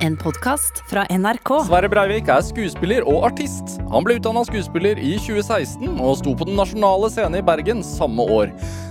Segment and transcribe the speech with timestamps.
[0.00, 1.50] En podkast fra NRK.
[1.66, 3.74] Sverre Breivik er skuespiller og artist.
[3.92, 8.24] Han ble utdanna skuespiller i 2016 og sto på Den nasjonale scene i Bergen samme
[8.24, 8.48] år.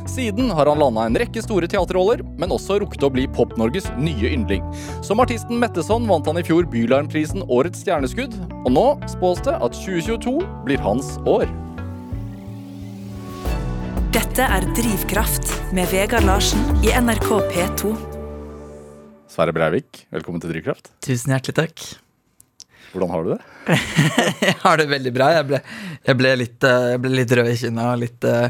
[0.09, 4.35] Siden har han landa en rekke store teaterroller, men også rukket å bli Pop-Norges nye
[4.35, 4.61] yndling.
[5.05, 9.81] Som artisten Metteson vant han i fjor Bylarmprisen Årets stjerneskudd, og nå spås det at
[9.81, 10.37] 2022
[10.69, 11.49] blir hans år.
[14.13, 18.18] Dette er Drivkraft med Vegard Larsen i NRK P2.
[19.29, 20.89] Sverre Breivik, velkommen til Drivkraft.
[21.05, 21.83] Tusen hjertelig takk.
[22.89, 23.41] Hvordan har du det?
[24.47, 25.27] Jeg har det veldig bra.
[25.35, 25.59] Jeg ble,
[26.07, 28.47] jeg ble, litt, eh, jeg ble litt, rød i kinna og litt eh,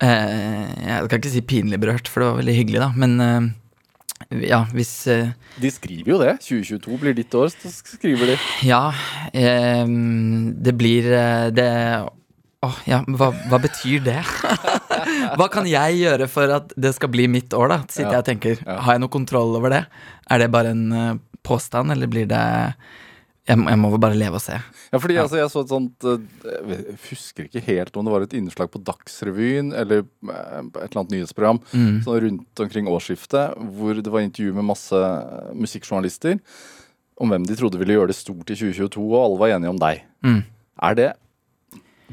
[0.00, 2.88] eh, Jeg kan ikke si pinlig berørt, for det var veldig hyggelig, da.
[3.02, 6.32] Men eh, ja, hvis eh, De skriver jo det.
[6.46, 8.38] 2022 blir ditt år, så skriver de.
[8.70, 8.86] Ja,
[9.36, 9.84] eh,
[10.64, 11.12] det blir
[11.52, 11.68] det
[12.60, 14.18] Åh, ja, hva, hva betyr det?
[15.40, 17.78] hva kan jeg gjøre for at det skal bli mitt år, da?
[17.88, 18.18] Sitter Ja.
[18.18, 18.58] jeg og tenker.
[18.66, 18.74] Ja.
[18.84, 19.84] Har jeg noe kontroll over det?
[20.28, 21.14] Er det bare en uh,
[21.46, 22.40] påstand, eller blir det
[23.48, 24.58] jeg, må- jeg må vel bare leve og se.
[24.92, 26.20] Ja, fordi altså, jeg så et sånt eh,
[26.68, 31.00] Jeg husker ikke helt om det var et innslag på Dagsrevyen eller eh, et eller
[31.00, 31.96] annet nyhetsprogram Mm.
[32.04, 35.00] sånn rundt omkring årsskiftet, hvor det var intervju med masse
[35.56, 36.36] musikkjournalister
[37.20, 39.80] om hvem de trodde ville gjøre det stort i 2022, og alle var enige om
[39.80, 40.04] deg.
[40.24, 40.38] Mm.
[40.90, 41.08] Er det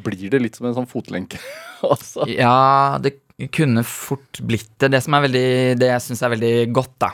[0.05, 1.39] Blir det litt som en sånn fotlenke?
[1.93, 2.27] altså?
[2.29, 3.17] Ja, det
[3.53, 4.91] kunne fort blitt det.
[4.95, 7.11] Det som er veldig Det jeg syns er veldig godt, da.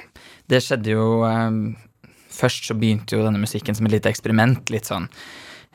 [0.50, 1.58] Det skjedde jo eh,
[2.34, 4.72] Først så begynte jo denne musikken som et lite eksperiment.
[4.74, 5.06] Litt sånn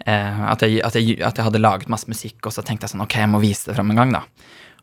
[0.06, 2.96] eh, at, jeg, at, jeg, at jeg hadde laget masse musikk, og så tenkte jeg
[2.96, 4.24] sånn Ok, jeg må vise det fram en gang, da.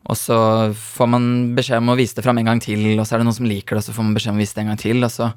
[0.06, 0.38] Og så
[0.78, 3.28] får man beskjed om å vise det fram en gang til, og så er det
[3.28, 4.82] noen som liker det, og så får man beskjed om å vise det en gang
[4.82, 5.02] til.
[5.02, 5.30] Og så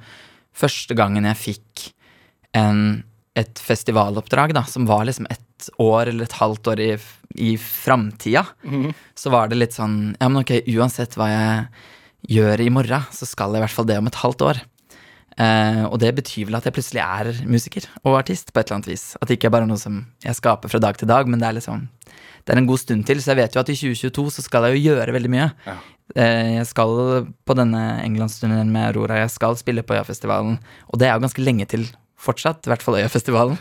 [0.63, 1.85] første gangen jeg fikk
[2.59, 2.83] en,
[3.39, 5.41] et festivaloppdrag, da, som var liksom et
[5.83, 6.91] år eller et halvt år i,
[7.35, 8.45] i framtida,
[9.19, 13.27] så var det litt sånn Ja, men ok, uansett hva jeg gjør i morgen, så
[13.29, 14.63] skal jeg i hvert fall det om et halvt år.
[15.39, 18.81] Eh, og det betyr vel at jeg plutselig er musiker og artist på et eller
[18.81, 19.05] annet vis.
[19.21, 21.47] At det ikke er bare noe som jeg skaper fra dag til dag, men det
[21.47, 21.87] er liksom
[22.49, 24.65] Det er en god stund til, så jeg vet jo at i 2022 så skal
[24.65, 25.51] jeg jo gjøre veldig mye.
[25.67, 25.75] Ja.
[26.17, 30.57] Eh, jeg skal på denne Englandsturneen med Aurora, jeg skal spille på Øyafestivalen,
[30.89, 31.85] og det er jo ganske lenge til
[32.19, 33.59] fortsatt, i hvert fall Øyafestivalen.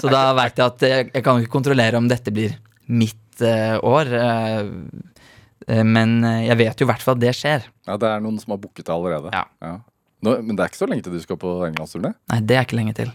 [0.00, 2.56] Så da veit jeg at jeg, jeg kan ikke kontrollere om dette blir
[2.88, 4.12] mitt uh, år.
[4.18, 7.68] eh, men jeg vet jo i hvert fall at det skjer.
[7.86, 9.30] Ja, det er noen som har booket det allerede.
[9.30, 9.76] Ja.
[10.22, 12.12] Nå, men det er ikke så lenge til du skal på englandsturné?
[12.32, 13.12] Nei, det er ikke lenge til.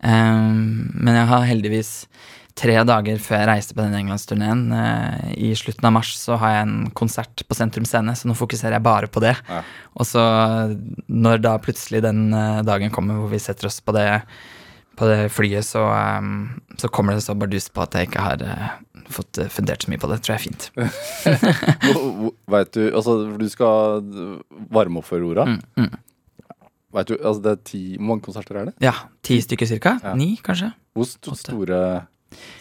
[0.00, 1.90] Um, men jeg har heldigvis
[2.60, 6.54] tre dager før jeg reiste på den englandsturneen, eh, i slutten av mars, så har
[6.54, 9.34] jeg en konsert på Sentrum Scene, så nå fokuserer jeg bare på det.
[9.48, 9.62] Ja.
[9.96, 10.22] Og så,
[11.08, 14.08] når da plutselig den eh, dagen kommer hvor vi setter oss på det,
[15.00, 15.86] på det flyet, så,
[16.20, 18.66] um, så kommer det så bardus på at jeg ikke har uh,
[19.08, 20.18] fått fundert så mye på det.
[20.20, 20.66] tror jeg er fint.
[22.54, 24.04] Vet du, altså du skal
[24.68, 25.48] varme opp for Aurora.
[25.48, 26.60] Mm, mm.
[26.98, 28.76] Vet du, altså det er ti, Hvor mange konserter er det?
[28.82, 28.92] Ja,
[29.24, 29.96] ti stykker cirka.
[30.04, 30.12] Ja.
[30.18, 30.72] Ni, kanskje.
[30.92, 31.80] Hvor store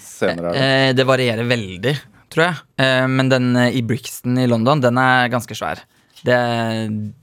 [0.01, 0.65] scener er det?
[0.65, 1.95] Eh, det varierer veldig,
[2.33, 2.59] tror jeg.
[2.83, 5.83] Eh, men den eh, i Brixton i London, den er ganske svær.
[6.25, 6.39] Det,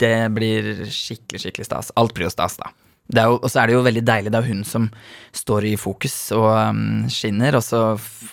[0.00, 1.92] det blir skikkelig, skikkelig stas.
[2.00, 2.72] Alt blir jo stas, da.
[3.14, 4.32] Jo, og så er det jo veldig deilig.
[4.34, 4.88] Det er hun som
[5.36, 7.82] står i fokus og um, skinner, og så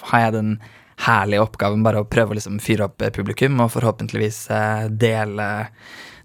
[0.10, 0.56] har jeg den
[1.04, 5.50] herlige oppgaven bare å prøve å liksom fyre opp eh, publikum, og forhåpentligvis uh, dele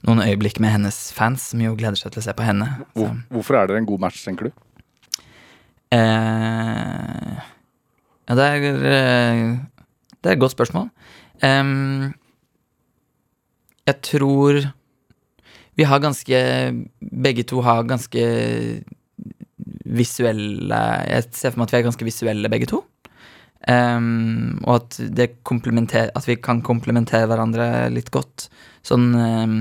[0.06, 2.70] noen øyeblikk med hennes fans, som jo gleder seg til å se på henne.
[2.96, 4.64] Hvor, hvorfor er dere en god match, tenker du?
[5.88, 6.37] Eh,
[8.28, 9.44] ja, det er eh,
[10.18, 10.90] Det er et godt spørsmål.
[11.42, 12.14] Um,
[13.86, 14.66] jeg tror
[15.78, 16.38] vi har ganske
[16.98, 18.22] Begge to har ganske
[19.88, 22.82] visuelle Jeg ser for meg at vi er ganske visuelle, begge to.
[23.68, 28.48] Um, og at, det at vi kan komplementere hverandre litt godt.
[28.86, 29.56] Sånn um,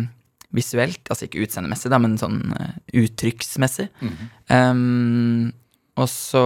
[0.55, 3.89] visuelt, altså ikke utseendemessig, da, men sånn uh, uttrykksmessig.
[4.53, 5.51] Em,
[5.97, 6.45] og så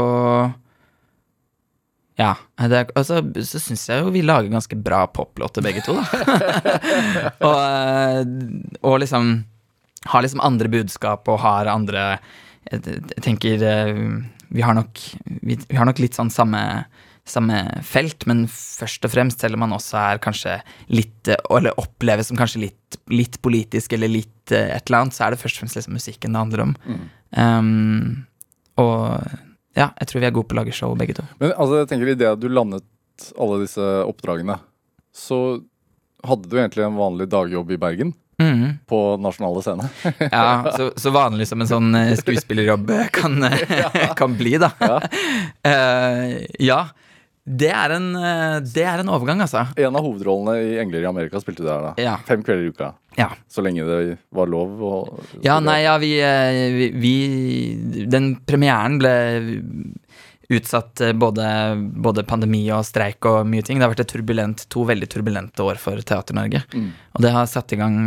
[2.19, 2.35] Ja.
[2.59, 6.03] Det altså, så, syns jeg jo vi lager ganske bra poplåter, begge to, da.
[7.47, 8.21] og, eh,
[8.83, 9.31] og liksom
[10.11, 12.05] har liksom andre budskap og har andre
[12.71, 14.01] Jeg, jeg tenker eh,
[14.51, 14.99] vi har nok
[15.41, 16.61] vi, vi har nok litt sånn samme
[17.27, 20.57] samme felt, men først og fremst, selv om man også er kanskje
[20.91, 25.17] litt eh, Eller oppleves som kanskje litt, litt politisk eller litt eh, et eller annet,
[25.17, 26.75] så er det først og fremst liksom musikken det handler om.
[27.37, 28.25] Um,
[28.81, 29.21] og
[29.77, 31.23] ja, jeg tror vi er gode på å lage show, begge to.
[31.39, 32.83] Men altså, jeg tenker i det at du landet
[33.39, 34.57] alle disse oppdragene,
[35.15, 35.37] så
[36.25, 38.79] hadde du egentlig en vanlig dagjobb i Bergen Mhm.
[38.89, 39.85] på nasjonale scene.
[40.33, 44.71] Ja, så, så vanlig som en sånn eh, skuespillerjobb kan, eh, kan bli, da.
[44.81, 44.95] Ja.
[45.67, 46.79] Eh, ja.
[47.51, 49.65] Det er en, eh, det er en overgang, altså.
[49.75, 51.93] En av hovedrollene i 'Engler i Amerika' spilte du der, da.
[51.99, 52.15] Ja.
[52.27, 52.93] Fem kvelder i uka.
[53.17, 53.27] Ja.
[53.51, 58.97] Så lenge det var lov å Ja, nei, ja, vi, eh, vi, vi Den premieren
[59.01, 59.11] ble
[60.51, 61.45] utsatt eh, både,
[62.03, 63.79] både pandemi og streik og mye ting.
[63.79, 66.63] Det har vært et turbulent, to veldig turbulente år for Teater-Norge.
[66.73, 66.87] Mm.
[67.15, 67.97] Og det har satt i gang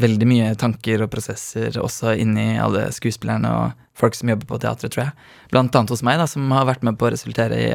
[0.00, 4.94] veldig mye tanker og prosesser også inni alle skuespillerne og folk som jobber på teatret,
[4.94, 5.28] tror jeg.
[5.52, 7.68] Blant annet hos meg, da, som har vært med på å resultere i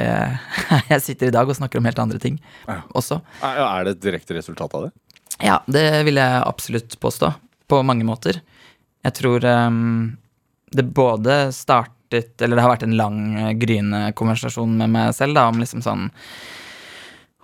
[0.92, 2.80] Jeg sitter i dag og snakker om helt andre ting Ja.
[2.98, 3.20] også.
[3.46, 4.94] Er det et direkte resultat av det?
[5.44, 7.34] Ja, det vil jeg absolutt påstå.
[7.68, 8.40] På mange måter.
[9.06, 10.16] Jeg tror um,
[10.74, 11.52] det både
[12.16, 15.58] startet Eller det har vært en lang, eh, gryende konversasjon med meg selv da, om
[15.60, 16.10] liksom sånn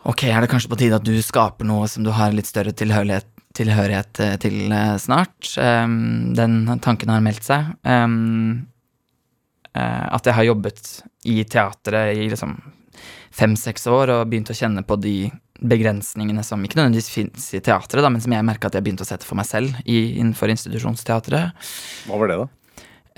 [0.04, 2.72] Ok, er det kanskje på tide at du skaper noe som du har litt større
[2.72, 5.46] tilhørighet, tilhørighet eh, til eh, snart?
[5.56, 7.68] Um, den tanken har meldt seg.
[7.86, 8.66] Um,
[9.72, 10.82] at jeg har jobbet
[11.24, 12.58] i teatret i liksom
[13.30, 15.30] fem-seks år og begynt å kjenne på de
[15.62, 19.06] begrensningene som ikke nødvendigvis fins i teatret, da, men som jeg merka at jeg begynte
[19.06, 21.70] å sette for meg selv i, innenfor institusjonsteatret.
[22.10, 22.50] Hva var det, da?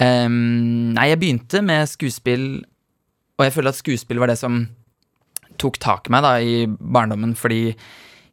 [0.02, 2.49] Ehm, nei, jeg begynte med skuespill,
[3.38, 4.64] og jeg føler at skuespill var det som
[5.61, 7.76] tok tak i meg da i barndommen, fordi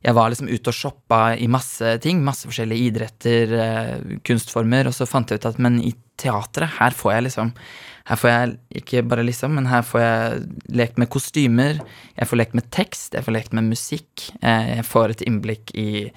[0.02, 4.96] jeg var liksom ute og shoppa i masse ting, masse forskjellige idretter, uh, kunstformer, og
[4.98, 7.56] så fant jeg ut at men i teatret, her får jeg liksom
[8.10, 10.40] Her får jeg ikke bare liksom, men her får jeg
[10.74, 11.78] lekt med kostymer,
[12.18, 15.70] jeg får lekt med tekst, jeg får lekt med musikk, uh, jeg får et innblikk
[15.78, 16.10] i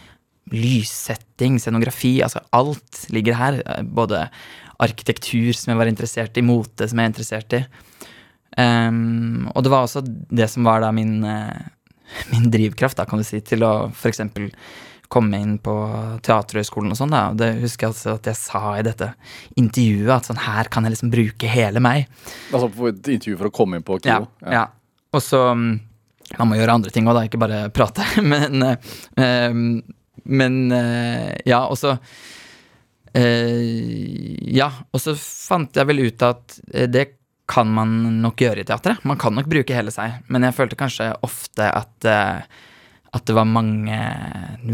[0.52, 3.61] lyssetting, scenografi, altså alt ligger her.
[3.64, 4.31] eh, Både
[4.82, 7.62] arkitektur som jeg var interessert i, mote som jeg er interessert i.
[8.55, 11.62] Um, og det var også det som var da min, eh,
[12.32, 14.23] min drivkraft, da, kan du si, til å f.eks.
[15.11, 15.75] komme inn på
[16.25, 17.25] Teaterhøgskolen og sånn, da.
[17.32, 19.11] Og det husker jeg altså at jeg sa i dette
[19.61, 22.06] intervjuet, at sånn her kan jeg liksom bruke hele meg.
[22.53, 24.55] Altså et intervju for å komme inn på Ja, ja.
[24.61, 24.65] ja.
[25.15, 25.75] Og så mm,
[26.41, 28.06] Man må gjøre andre ting òg, da, ikke bare prate.
[28.23, 28.62] Men,
[29.19, 29.59] eh,
[30.25, 31.99] men eh, ja, og så
[33.14, 37.06] Ja, og så fant jeg vel ut at eh, det
[37.50, 39.02] kan man nok gjøre i teatret.
[39.06, 42.62] Man kan nok bruke hele seg, men jeg følte kanskje ofte at eh,
[43.14, 43.96] at det var mange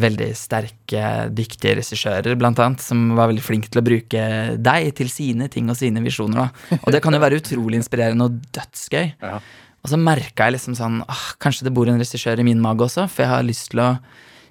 [0.00, 4.22] veldig sterke, dyktige regissører, blant annet, som var veldig flinke til å bruke
[4.56, 6.48] deg til sine ting og sine visjoner.
[6.48, 6.78] Da.
[6.80, 9.10] Og det kan jo være utrolig inspirerende og dødsgøy.
[9.30, 9.36] Ja.
[9.80, 12.84] Og så merka jeg liksom sånn ah, Kanskje det bor en regissør i min mage
[12.84, 13.86] også, for jeg har lyst til å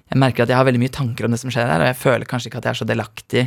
[0.09, 1.97] Jeg merker at jeg har veldig mye tanker om det som skjer her, og jeg
[1.99, 3.43] føler kanskje ikke at jeg er så delaktig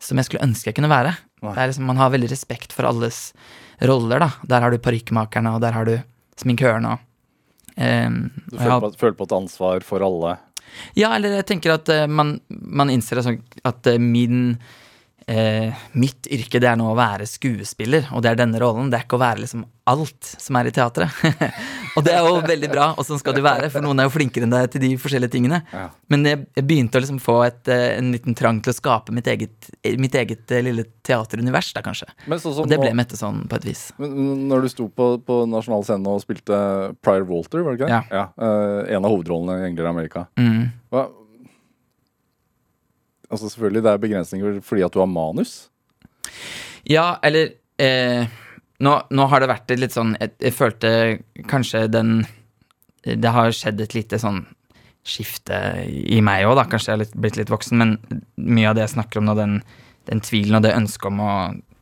[0.00, 1.14] som jeg skulle ønske jeg kunne være.
[1.40, 3.32] Det er liksom, man har veldig respekt for alles
[3.80, 4.30] roller, da.
[4.48, 5.94] Der har du parykkmakerne, og der har du
[6.40, 6.98] sminkørene og
[7.80, 10.36] ehm, Du føler har- på, føler på et ansvar for alle?
[10.94, 14.58] ja, eller jeg tenker at uh, man, man innser at, at uh, min
[15.30, 18.90] eh, Mitt yrke, det er nå å være skuespiller, og det er denne rollen.
[18.90, 21.22] Det er ikke å være liksom alt som er i teatret.
[21.96, 24.14] og det er jo veldig bra, og sånn skal det være, for noen er jo
[24.14, 25.62] flinkere enn deg til de forskjellige tingene.
[25.74, 25.88] Ja.
[26.12, 29.14] Men jeg, jeg begynte å liksom få et, eh, en liten trang til å skape
[29.16, 32.10] mitt eget, eh, mitt eget eh, lille teaterunivers, da kanskje.
[32.30, 33.86] Men sånn Og det ble Mette sånn på et vis.
[34.02, 36.58] Men når du sto på, på nasjonal scene og spilte
[37.06, 37.88] Prior Walter, var det ikke?
[37.88, 38.18] det?
[38.18, 38.26] Ja.
[38.34, 40.26] eh, en av hovedrollene i 'Engler i Amerika'.
[40.36, 40.68] Mm.
[40.92, 41.06] Hva?
[43.30, 45.70] Altså Selvfølgelig, det er begrensninger fordi at du har manus.
[46.88, 48.30] Ja, eller eh,
[48.82, 50.90] nå, nå har det vært et litt sånn Jeg, jeg følte
[51.50, 52.24] kanskje den
[53.04, 54.42] Det har skjedd et lite sånn
[55.06, 55.56] skifte
[55.88, 56.66] i meg òg, da.
[56.68, 57.94] Kanskje jeg har litt, blitt litt voksen, men
[58.36, 59.54] mye av det jeg snakker om nå, den,
[60.10, 61.30] den tvilen og det ønsket om å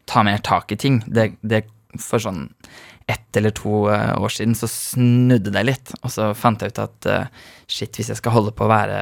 [0.09, 1.65] ta mer tak i ting, det, det
[1.99, 2.45] for sånn
[3.09, 6.81] ett eller to eh, år siden så snudde det litt, og så fant jeg ut
[6.85, 9.01] at eh, shit, hvis jeg skal holde på å være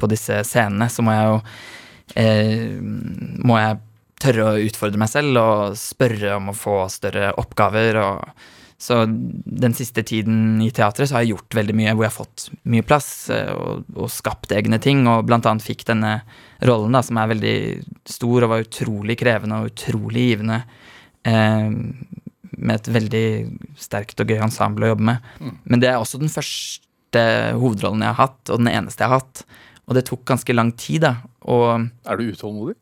[0.00, 1.36] på disse scenene, så må jeg jo
[2.22, 2.78] eh,
[3.44, 3.80] Må jeg
[4.22, 7.98] tørre å utfordre meg selv og spørre om å få større oppgaver.
[7.98, 8.44] Og,
[8.82, 12.16] så den siste tiden i teatret så har jeg gjort veldig mye hvor jeg har
[12.16, 16.16] fått mye plass eh, og, og skapt egne ting, og blant annet fikk denne
[16.64, 17.56] rollen da, som er veldig
[18.08, 20.62] stor og var utrolig krevende og utrolig givende.
[21.28, 21.68] Eh,
[22.58, 23.26] med et veldig
[23.80, 25.32] sterkt og gøy ensemble å jobbe med.
[25.64, 27.26] Men det er også den første
[27.58, 29.44] hovedrollen jeg har hatt, og den eneste jeg har hatt.
[29.88, 31.14] Og det tok ganske lang tid, da.
[31.50, 32.76] Og Er du utålmodig?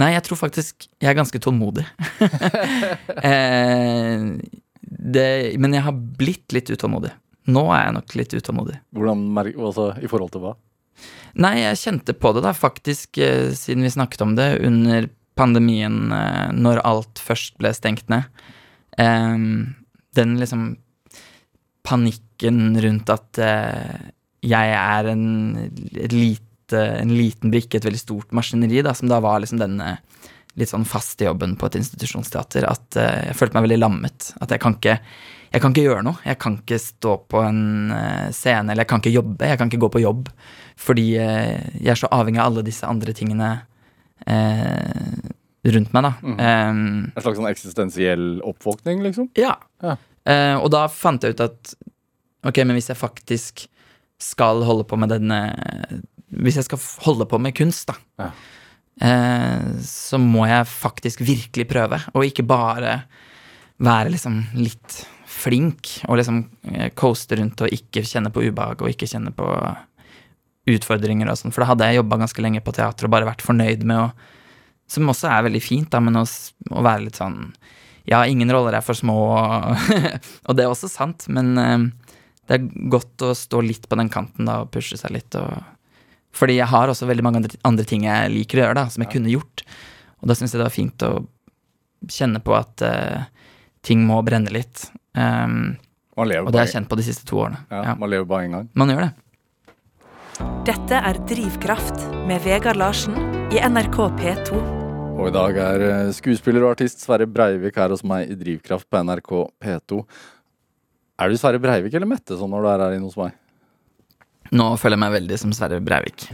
[0.00, 1.84] Nei, jeg tror faktisk jeg er ganske tålmodig.
[3.28, 4.22] eh,
[4.82, 5.26] det,
[5.60, 7.12] men jeg har blitt litt utålmodig.
[7.52, 8.78] Nå er jeg nok litt utålmodig.
[8.94, 10.54] Hvordan altså, I forhold til hva?
[11.42, 15.08] Nei, jeg kjente på det da, faktisk, eh, siden vi snakket om det, under
[15.38, 18.28] pandemien, eh, når alt først ble stengt ned.
[18.98, 20.66] Den liksom
[21.82, 24.10] panikken rundt at eh,
[24.42, 25.26] jeg er en,
[26.10, 29.96] lite, en liten brikke i et veldig stort maskineri, da, som da var liksom denne
[30.58, 34.32] litt sånn faste jobben på et institusjonsteater at eh, jeg følte meg veldig lammet.
[34.42, 34.98] At jeg kan ikke
[35.52, 36.16] jeg kan ikke gjøre noe.
[36.24, 39.48] Jeg kan ikke stå på en eh, scene, eller jeg kan ikke jobbe.
[39.50, 40.30] Jeg kan ikke gå på jobb.
[40.80, 43.50] Fordi jeg er så avhengig av alle disse andre tingene
[44.24, 45.31] eh,
[45.64, 46.12] rundt meg, da.
[46.22, 46.38] Mm.
[46.38, 49.28] Um, En slags sånn eksistensiell oppvåkning, liksom?
[49.38, 49.56] ja.
[49.82, 49.96] Ja.
[50.22, 51.72] Uh, og da fant jeg ut at
[52.46, 53.64] ok, men hvis jeg faktisk
[54.22, 55.38] skal holde på med denne
[56.30, 58.28] Hvis jeg skal holde på med kunst, da, Ja.
[59.02, 63.02] uh, så må jeg faktisk virkelig prøve, og ikke bare
[63.82, 68.90] være liksom litt flink og liksom eh, coaste rundt og ikke kjenne på ubehag og
[68.92, 69.46] ikke kjenne på
[70.70, 73.42] utfordringer og sånn, for da hadde jeg jobba ganske lenge på teater og bare vært
[73.42, 74.10] fornøyd med å
[74.92, 76.24] Som også er veldig fint, da, men å,
[76.70, 77.38] å være litt sånn
[78.08, 79.14] Ja, ingen roller er for små,
[80.48, 81.84] og det er også sant, men eh,
[82.50, 85.36] det er godt å stå litt på den kanten da og pushe seg litt.
[85.38, 85.62] Og,
[86.34, 89.04] fordi jeg har også veldig mange andre, andre ting jeg liker å gjøre, da, som
[89.06, 89.62] jeg kunne gjort.
[90.20, 91.12] Og da syns jeg det var fint å
[92.10, 93.22] kjenne på at uh,
[93.86, 94.88] ting må brenne litt.
[95.14, 95.76] Um,
[96.18, 97.62] Man lever og det har jeg kjent på de siste to årene.
[97.70, 98.68] ja, Ja, Man lever bare én gang.
[98.74, 99.12] Man gjør det.
[100.66, 103.14] Dette er Drivkraft med Vegard Larsen
[103.54, 104.81] i NRK P2.
[105.12, 108.88] Og i dag er eh, skuespiller og artist Sverre Breivik her hos meg i Drivkraft
[108.90, 110.00] på NRK P2.
[111.22, 113.36] Er du Sverre Breivik eller Mette sånn når du er her inne hos meg?
[114.52, 116.26] Nå føler jeg meg veldig som Sverre Breivik.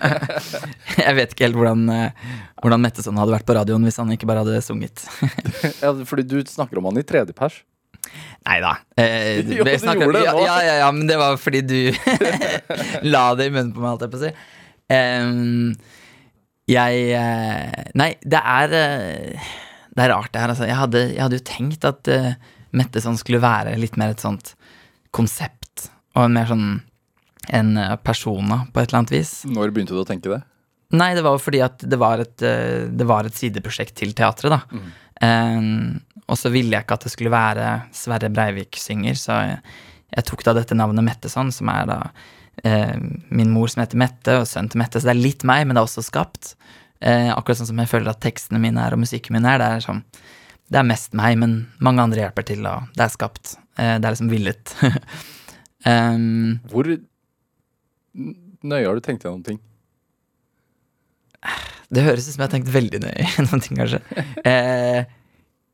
[1.04, 2.28] jeg vet ikke helt hvordan, eh,
[2.62, 5.04] hvordan Metteson hadde vært på radioen hvis han ikke bare hadde sunget.
[5.82, 7.58] Ja, fordi du snakker om han i tredje pers.
[8.46, 8.76] Nei da.
[8.96, 10.44] Eh, Jo, du gjorde det nå.
[10.46, 11.78] ja, ja, ja, men det var fordi du
[13.08, 14.32] la det i munnen på meg, holdt jeg på å si.
[14.90, 15.74] Em,
[16.70, 19.48] jeg eh, Nei, det er eh,
[19.90, 20.68] Det er rart, det her, altså.
[20.68, 22.32] Jeg hadde, jeg hadde jo tenkt at uh,
[22.76, 24.54] Metteson skulle være litt mer et sånt
[25.14, 26.68] konsept, og en mer sånn
[27.50, 29.32] en eh, persona, på et eller annet vis.
[29.48, 30.40] Når begynte du å tenke det?
[30.94, 34.14] Nei, det var jo fordi at det var et, eh, det var et sideprosjekt til
[34.16, 34.82] teatret, da.
[35.26, 35.70] Eh,
[36.30, 39.56] og så ville jeg ikke at det skulle være Sverre Breivik synger, så jeg,
[40.14, 42.28] jeg tok da dette navnet Metteson, som er da eh,
[42.62, 45.76] min mor som heter Mette, og sønnen til Mette, så det er litt meg, men
[45.76, 46.54] det er også skapt.
[47.00, 49.60] Eh, akkurat sånn som jeg føler at tekstene mine er, og musikken min er.
[49.62, 50.02] Det er sånn
[50.70, 53.56] Det er mest meg, men mange andre hjelper til, og det er skapt.
[53.80, 54.74] Eh, det er liksom villet.
[55.86, 56.86] um, Hvor
[58.60, 59.58] nøye har du tenkt gjennom ting?
[61.90, 64.04] Det høres ut som jeg har tenkt veldig nøye gjennom ting, kanskje.
[64.50, 65.00] Eh,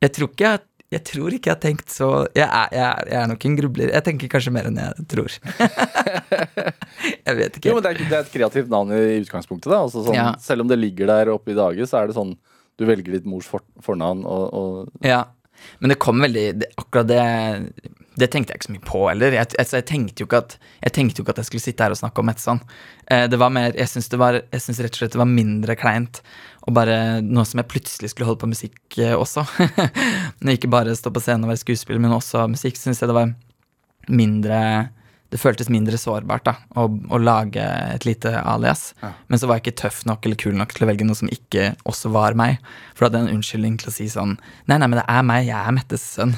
[0.05, 0.63] jeg tror ikke jeg,
[0.95, 3.57] jeg tror ikke jeg har tenkt så jeg er, jeg, er, jeg er nok en
[3.59, 3.93] grubler.
[3.97, 5.39] Jeg tenker kanskje mer enn jeg tror.
[7.27, 7.73] jeg vet ikke.
[7.73, 9.73] Jo, det er, det er et kreativt navn i utgangspunktet.
[9.75, 10.29] Altså, sånn, Ja.
[10.43, 12.37] Selv om det ligger der oppe i dage, så er det sånn
[12.77, 15.23] du velger ditt mors for, fornavn og, og Ja,
[15.79, 17.23] men det kom veldig det, Akkurat det
[18.17, 19.35] Det tenkte jeg ikke så mye på heller.
[19.37, 21.99] Jeg, jeg, jeg, tenkte at, jeg tenkte jo ikke at jeg skulle sitte her og
[22.01, 22.63] snakke om Metson.
[23.13, 26.23] Eh, det var mer Jeg syns rett og slett det var mindre kleint
[26.67, 29.45] og bare noe som jeg plutselig skulle holde på musikk eh, også.
[30.57, 33.31] Ikke bare stå på scenen og være skuespiller, men også musikk, syns jeg det var
[34.11, 34.59] mindre
[35.35, 37.63] det føltes mindre sårbart da, å, å lage
[37.97, 38.93] et lite alias.
[39.03, 39.11] Ja.
[39.27, 41.29] Men så var jeg ikke tøff nok eller kul nok til å velge noe som
[41.35, 42.61] ikke også var meg.
[42.95, 44.37] For da hadde jeg en unnskyldning til å si sånn
[44.71, 45.49] Nei, nei, men det er meg.
[45.49, 46.37] Jeg er Mettes sønn.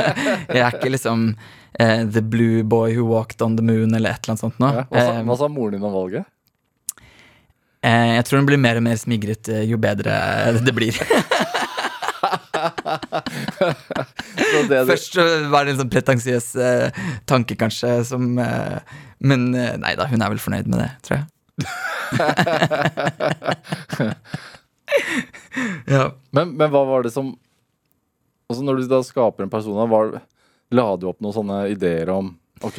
[0.56, 4.24] jeg er ikke liksom uh, The Blue Boy Who Walked on the Moon eller et
[4.24, 4.72] eller annet sånt noe.
[4.80, 4.88] ja.
[4.88, 6.24] hva, sa, Eh, hva sa moren din om valget?
[7.84, 10.16] eh, jeg tror hun blir mer og mer smigret jo bedre
[10.64, 10.96] det blir.
[14.70, 15.16] Det Først
[15.52, 16.88] var det en sånn pretensiøs eh,
[17.30, 18.78] tanke, kanskje, som eh,
[19.22, 21.26] Men eh, nei da, hun er vel fornøyd med det, tror jeg.
[25.94, 26.04] ja.
[26.32, 27.26] men, men hva var det som
[28.50, 30.06] Altså Når du da skaper en person, var,
[30.74, 32.76] la du opp noen sånne ideer om Ok,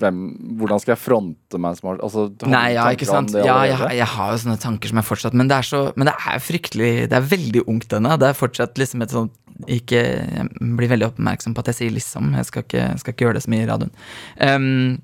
[0.00, 0.16] hvem,
[0.58, 3.32] hvordan skal jeg fronte meg som art- altså, Nei, ja, ikke sant.
[3.36, 5.82] Ja, jeg, har- jeg har jo sånne tanker som er fortsatt Men det er så
[5.96, 8.16] Men det er fryktelig Det er veldig ungt ennå.
[8.18, 9.32] Det er fortsatt liksom et sånt
[9.66, 10.48] ikke Jeg
[10.78, 12.32] blir veldig oppmerksom på at jeg sier liksom.
[12.38, 13.92] Jeg skal ikke, skal ikke gjøre det så mye i radioen.
[14.38, 15.02] Um,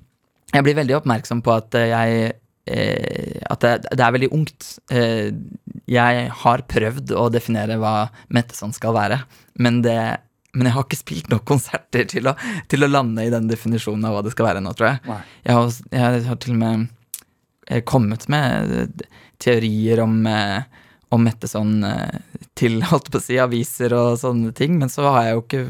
[0.53, 2.31] jeg blir veldig oppmerksom på at jeg
[2.67, 4.69] eh, At det, det er veldig ungt.
[4.91, 5.31] Eh,
[5.91, 9.19] jeg har prøvd å definere hva Metteson skal være,
[9.59, 9.97] men det
[10.55, 12.35] men jeg har ikke spilt nok konserter til å,
[12.71, 15.19] til å lande i den definisjonen av hva det skal være nå, tror jeg.
[15.43, 16.87] Jeg har, jeg har til og med
[17.67, 20.63] eh, kommet med eh, teorier om, eh,
[21.15, 21.77] om dette sånn
[22.57, 25.63] til holdt på å si, aviser og sånne ting, men så har jeg jo ikke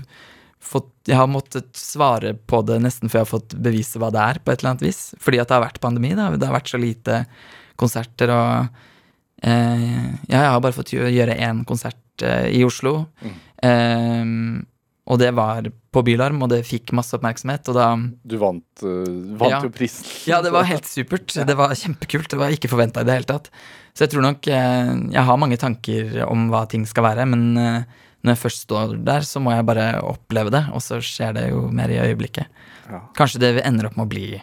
[0.66, 4.22] fått Jeg har måttet svare på det nesten før jeg har fått bevise hva det
[4.24, 5.02] er, på et eller annet vis.
[5.22, 6.32] Fordi at det har vært pandemi, da.
[6.34, 7.20] Det har vært så lite
[7.78, 8.80] konserter og
[9.46, 12.96] eh, Ja, jeg har bare fått gjøre én konsert i Oslo.
[13.22, 13.36] Mm.
[13.70, 14.66] Eh,
[15.06, 17.88] og det var på Bylarm, og det fikk masse oppmerksomhet, og da
[18.26, 19.06] Du vant, uh,
[19.38, 19.60] vant Ja.
[19.62, 20.08] jo prisen.
[20.26, 21.30] Ja, det var helt supert.
[21.46, 22.30] Det var kjempekult.
[22.34, 23.52] Det var ikke forventa i det hele tatt.
[23.96, 27.46] Så jeg tror nok eh, Jeg har mange tanker om hva ting skal være, men
[27.58, 27.84] eh,
[28.26, 31.46] når jeg først står der, så må jeg bare oppleve det, og så skjer det
[31.52, 32.50] jo mer i øyeblikket.
[32.90, 33.04] Ja.
[33.16, 34.42] Kanskje det ender opp med å bli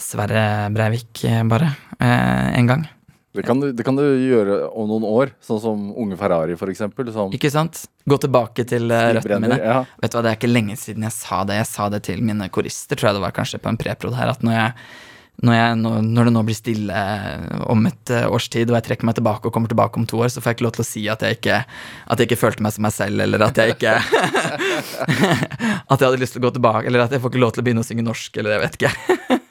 [0.00, 1.72] Sverre Breivik, bare.
[1.98, 2.84] Eh, en gang.
[3.30, 6.70] Det kan, du, det kan du gjøre om noen år, sånn som Unge Ferrari, for
[6.72, 7.12] eksempel.
[7.36, 7.84] Ikke sant?
[8.10, 9.58] Gå tilbake til eh, røttene mine.
[9.62, 9.76] Ja.
[10.02, 11.60] Vet du hva, Det er ikke lenge siden jeg sa det.
[11.60, 14.32] Jeg sa det til mine korister, tror jeg det var kanskje på en preprod her,
[14.34, 14.74] at når, jeg,
[15.46, 18.80] når, jeg, når, når det nå blir stille eh, om et eh, års tid, og
[18.80, 20.78] jeg trekker meg tilbake og kommer tilbake om to år, så får jeg ikke lov
[20.80, 21.62] til å si at jeg ikke,
[22.10, 23.94] at jeg ikke følte meg som meg selv, eller at jeg ikke
[25.90, 27.62] At jeg hadde lyst til å gå tilbake, eller at jeg får ikke lov til
[27.62, 28.94] å begynne å synge norsk, eller jeg vet ikke.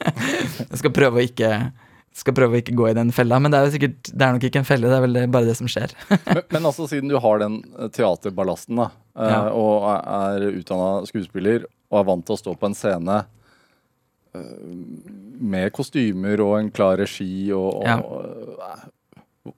[0.67, 1.59] jeg skal prøve å ikke
[2.19, 4.35] skal prøve å ikke gå i den fella, men det er jo sikkert Det er
[4.35, 5.93] nok ikke en felle, det er vel bare det som skjer.
[6.27, 9.41] Men, men altså, siden du har den eh, teaterballasten, da, eh, Ja.
[9.55, 13.17] og er, utdanna skuespiller, og er vant til å stå på en scene
[14.35, 14.53] eh,
[15.39, 18.75] med kostymer og en klar regi og, og Ja.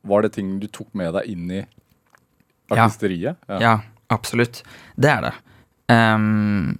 [0.07, 1.61] Var det ting du tok med deg inn i
[2.71, 2.85] Ja.
[2.85, 3.35] artisteriet?
[3.59, 3.73] Ja,
[4.13, 4.61] absolutt.
[4.95, 5.33] Det er det.
[5.91, 6.77] Um,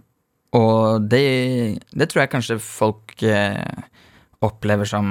[0.56, 3.82] og det, det tror jeg kanskje folk eh,
[4.46, 5.10] opplever som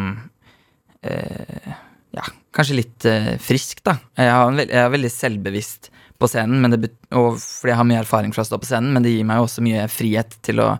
[1.03, 1.71] eh,
[2.17, 3.97] Ja, kanskje litt eh, frisk, da.
[4.19, 5.91] Jeg, en jeg er veldig selvbevisst
[6.21, 8.93] på scenen, men det, og fordi jeg har mye erfaring fra å stå på scenen,
[8.93, 10.75] men det gir meg jo også mye frihet til å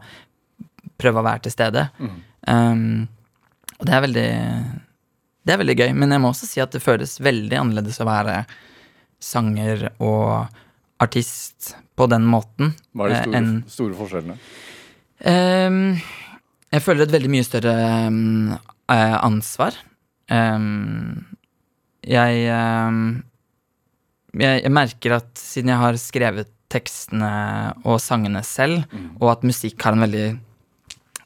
[1.01, 1.87] prøve å være til stede.
[2.01, 2.17] Mm.
[2.51, 2.91] Um,
[3.79, 4.31] og det er veldig
[5.45, 8.09] Det er veldig gøy, men jeg må også si at det føles veldig annerledes å
[8.09, 8.43] være
[9.21, 10.51] sanger og
[11.01, 12.75] artist på den måten.
[12.93, 14.37] Hva er de eh, store, en, store forskjellene?
[15.21, 15.81] Um,
[16.71, 19.81] jeg føler et veldig mye større eh, ansvar.
[20.31, 21.25] Ehm,
[22.07, 23.01] jeg, um,
[24.39, 27.31] jeg Jeg merker at siden jeg har skrevet tekstene
[27.85, 29.17] og sangene selv, Mm.
[29.21, 30.39] og at musikk har en veldig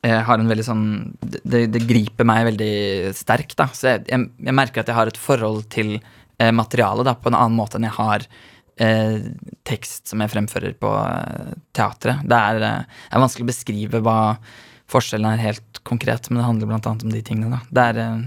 [0.03, 0.87] eh, har en veldig sånn
[1.21, 3.67] det, det griper meg veldig sterkt, da.
[3.77, 5.99] Så jeg, jeg, jeg merker at jeg har et forhold til
[6.41, 8.25] eh, materialet da, på en annen måte enn jeg har
[8.81, 9.19] eh,
[9.69, 12.25] tekst som jeg fremfører på eh, teatret.
[12.25, 14.19] Det er, eh, er vanskelig å beskrive hva
[14.89, 17.61] forskjellen er helt konkret, men det handler blant annet om de tingene, da.
[17.69, 18.25] Det er eh,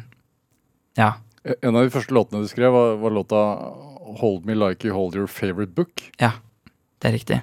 [0.98, 1.13] Ja.
[1.62, 3.44] En av de første låtene du skrev, var, var låta
[4.18, 6.10] 'Hold Me Like You Hold Your Favorite Book'.
[6.20, 6.34] Ja,
[7.00, 7.42] det er riktig.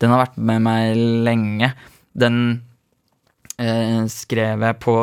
[0.00, 1.72] Den har vært med meg lenge.
[2.16, 2.38] Den
[3.58, 4.96] eh, skrev jeg på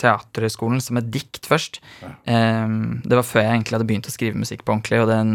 [0.00, 1.80] Teaterhøgskolen som et dikt først.
[2.02, 5.32] Eh, det var før jeg egentlig hadde begynt å skrive musikk på ordentlig, og den,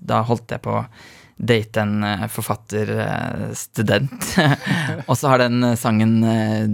[0.00, 0.86] da holdt jeg på å
[1.38, 4.38] date en eh, forfatterstudent.
[5.08, 6.66] og så har den eh, sangen eh,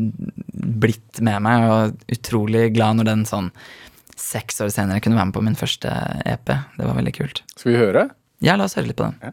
[0.55, 3.51] blitt med meg, og utrolig glad når den sånn
[4.21, 5.91] seks år senere kunne være med på min første
[6.25, 6.53] EP.
[6.79, 7.43] Det var veldig kult.
[7.57, 8.09] Skal vi høre?
[8.45, 9.19] Ja, la oss høre litt på den.
[9.25, 9.33] Ja.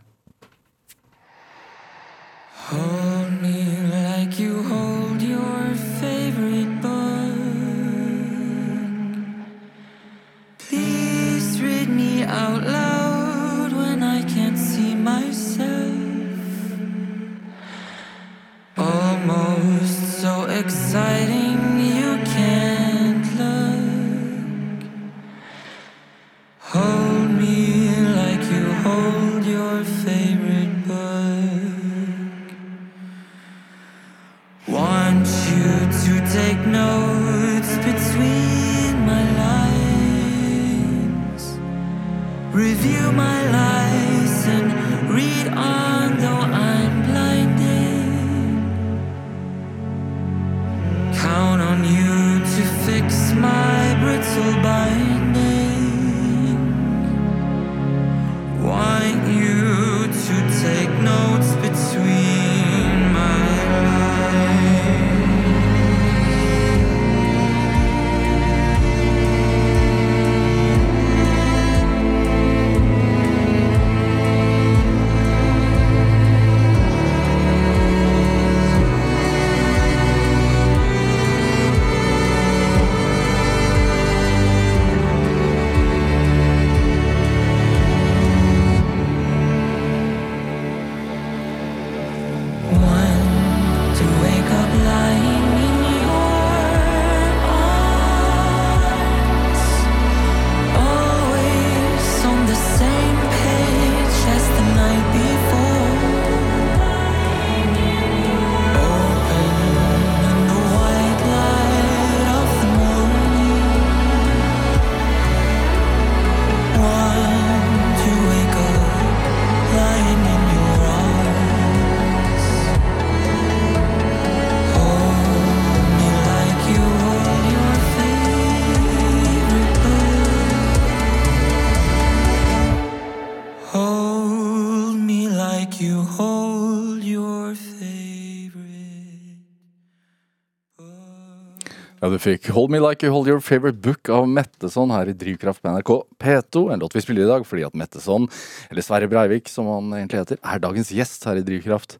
[142.02, 145.14] Ja, du fikk Hold Me Like You Hold Your Favorite Book av Metteson her i
[145.14, 146.64] Drivkraft på NRK P2.
[146.74, 148.26] En låt vi spiller i dag fordi at Metteson,
[148.72, 152.00] eller Sverre Breivik som han egentlig heter, er dagens gjest her i Drivkraft.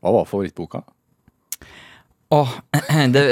[0.00, 0.80] Hva var favorittboka?
[2.32, 2.56] Åh,
[3.12, 3.26] det,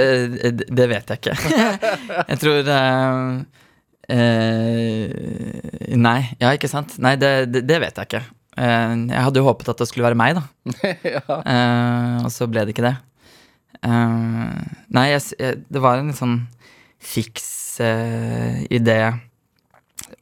[0.69, 1.37] det vet jeg ikke.
[2.35, 3.41] Jeg tror uh,
[4.13, 5.09] uh,
[6.05, 6.99] Nei, ja, ikke sant?
[7.01, 8.27] Nei, det, det, det vet jeg ikke.
[8.61, 10.45] Uh, jeg hadde jo håpet at det skulle være meg, da.
[11.17, 11.25] ja.
[11.41, 12.99] Eh, og så ble det ikke det.
[13.81, 14.61] Eh,
[14.93, 16.41] nei, jeg, jeg, det var en litt sånn
[17.01, 17.47] fiks
[17.81, 18.99] uh, idé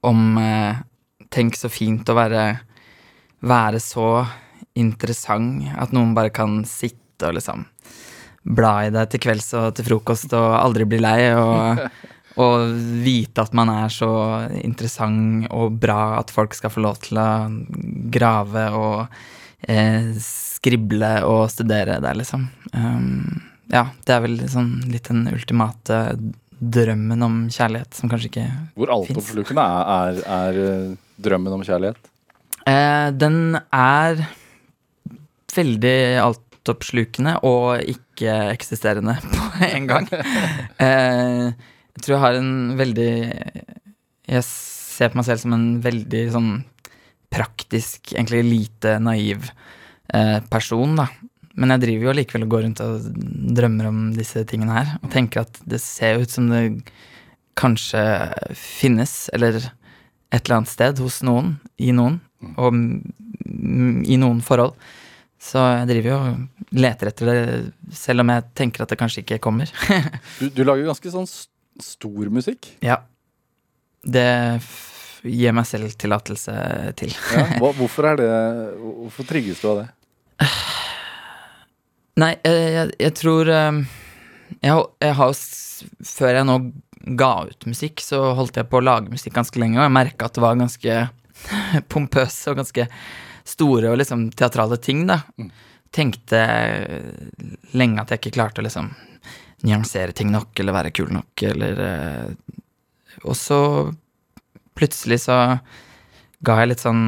[0.07, 0.85] om uh,
[1.29, 2.43] Tenk så fint å være,
[3.45, 4.23] være så
[4.81, 7.67] interessant at noen bare kan sitte og liksom
[8.57, 11.19] bla i deg til kvelds og til frokost og aldri bli lei.
[11.37, 11.83] Og,
[12.45, 14.11] og vite at man er så
[14.63, 17.29] interessant og bra at folk skal få lov til å
[18.15, 19.21] grave og
[19.69, 22.49] eh, skrible og studere der, liksom.
[22.73, 26.03] Um, ja, det er vel sånn litt den ultimate
[26.59, 28.47] drømmen om kjærlighet som kanskje ikke
[28.79, 32.11] Hvor altoppslukende er, er, er drømmen om kjærlighet?
[32.69, 34.25] Eh, den er
[35.55, 40.09] veldig altoppslukende og ikke-eksisterende på en gang.
[40.13, 41.47] Eh,
[41.99, 43.13] jeg tror jeg har en veldig
[44.29, 46.53] Jeg ser på meg selv som en veldig sånn
[47.33, 49.51] praktisk, egentlig lite naiv
[50.15, 51.09] eh, person, da.
[51.59, 53.09] Men jeg driver jo allikevel og går rundt og
[53.59, 56.63] drømmer om disse tingene her, og tenker at det ser ut som det
[57.59, 58.03] kanskje
[58.55, 62.21] finnes, eller et eller annet sted hos noen, i noen,
[62.55, 64.77] og mm, i noen forhold.
[65.39, 67.39] Så jeg driver jo og leter etter det,
[67.95, 69.71] selv om jeg tenker at det kanskje ikke kommer.
[70.39, 72.73] Du, du lager ganske sånn stor musikk.
[72.85, 73.03] ja.
[74.09, 74.29] Det
[75.27, 76.53] gir meg selv tillatelse
[76.97, 77.11] til.
[77.35, 77.45] Ja.
[77.81, 78.29] Hvorfor er det
[78.79, 79.89] Hvorfor trigges du av det?
[82.19, 83.81] Nei, jeg, jeg, jeg tror eh,
[84.59, 85.39] jeg, jeg har jo
[86.09, 86.59] Før jeg nå
[87.19, 90.27] ga ut musikk, så holdt jeg på å lage musikk ganske lenge, og jeg merka
[90.27, 90.97] at det var ganske
[91.93, 92.85] pompøse og ganske
[93.49, 95.21] store og liksom teatrale ting, da.
[95.39, 95.53] Mm.
[95.95, 96.41] Tenkte
[97.79, 98.91] lenge at jeg ikke klarte å liksom
[99.65, 102.59] nyansere ting nok, eller være kul nok, eller eh,
[103.25, 103.61] Og så
[104.77, 105.39] plutselig så
[106.45, 107.05] ga jeg litt sånn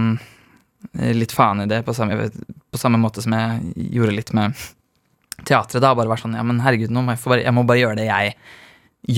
[0.96, 2.30] eh, Litt faen i det, på samme,
[2.70, 4.54] på samme måte som jeg gjorde litt med
[5.48, 5.82] teatret.
[5.82, 8.00] da, Bare vært sånn Ja, men herregud, nå må jeg, bare, jeg må bare gjøre
[8.00, 8.34] det jeg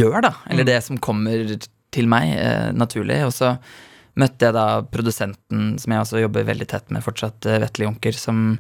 [0.03, 0.35] gjør, da.
[0.51, 1.57] Eller det som kommer
[1.93, 3.19] til meg eh, naturlig.
[3.27, 3.57] Og så
[4.21, 8.17] møtte jeg da produsenten, som jeg også jobber veldig tett med fortsatt, eh, Vetle Junker,
[8.17, 8.57] som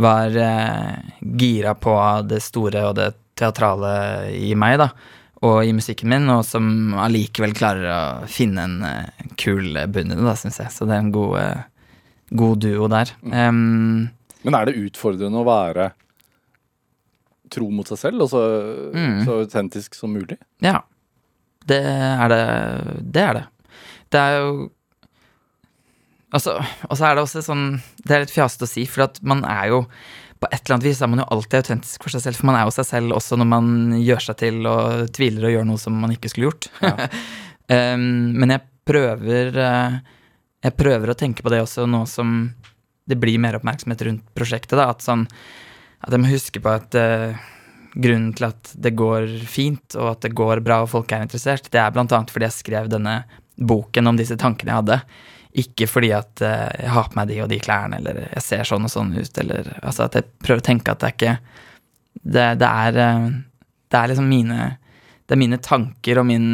[0.00, 0.94] var eh,
[1.38, 1.94] gira på
[2.28, 4.90] det store og det teatrale i meg, da.
[5.44, 10.16] Og i musikken min, og som allikevel klarer å finne en eh, kul bunn i
[10.16, 10.72] det, da, syns jeg.
[10.72, 11.90] Så det er en god, eh,
[12.40, 13.12] god duo der.
[13.24, 14.08] Um,
[14.46, 15.90] Men er det utfordrende å være
[17.54, 18.42] tro mot seg selv, og så,
[18.94, 19.20] Mm.
[19.26, 20.36] så autentisk som mulig?
[20.64, 20.80] Ja.
[21.64, 22.42] Det er det.
[23.14, 23.44] Det er det.
[24.12, 24.70] Det er jo
[26.34, 26.56] Altså,
[26.90, 27.64] og så er det også sånn
[28.02, 29.84] Det er litt fjasete å si, for at man er jo
[30.42, 32.58] På et eller annet vis er man jo alltid autentisk for seg selv, for man
[32.58, 33.68] er jo seg selv også når man
[34.02, 36.66] gjør seg til og tviler og gjør noe som man ikke skulle gjort.
[37.70, 39.94] um, men jeg prøver eh,
[40.66, 42.34] Jeg prøver å tenke på det også nå som
[43.08, 44.86] det blir mer oppmerksomhet rundt prosjektet, da.
[44.90, 45.26] At sånn
[46.04, 47.44] At jeg må huske på at uh,
[47.94, 51.70] grunnen til at det går fint, og at det går bra og folk er interessert,
[51.70, 53.22] det er annet fordi jeg skrev denne
[53.54, 55.00] boken om disse tankene jeg hadde.
[55.62, 58.66] Ikke fordi at eh, jeg har på meg de og de klærne, eller jeg ser
[58.66, 61.34] sånn og sånn ut, eller altså at jeg prøver å tenke at det er ikke
[62.24, 63.28] Det, det er eh,
[63.90, 64.58] Det er liksom mine
[65.22, 66.48] Det er mine tanker og min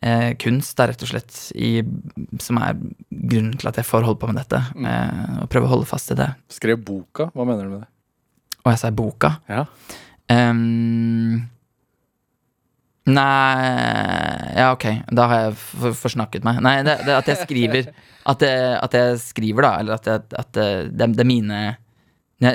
[0.00, 1.82] eh, kunst, da, rett og slett, i,
[2.40, 4.58] som er grunnen til at jeg får holde på med dette.
[4.80, 6.26] Eh, og prøve å holde fast i det.
[6.52, 7.90] Skrev boka, hva mener du med det?
[8.66, 9.36] Og jeg sa boka.
[9.48, 9.62] Ja.
[10.26, 11.46] Um,
[13.06, 16.58] nei Ja, ok, da har jeg forsnakket meg.
[16.66, 17.92] Nei, det, det at jeg skriver
[18.26, 21.60] At jeg, at jeg skriver, da, eller at, jeg, at det, det, det er mine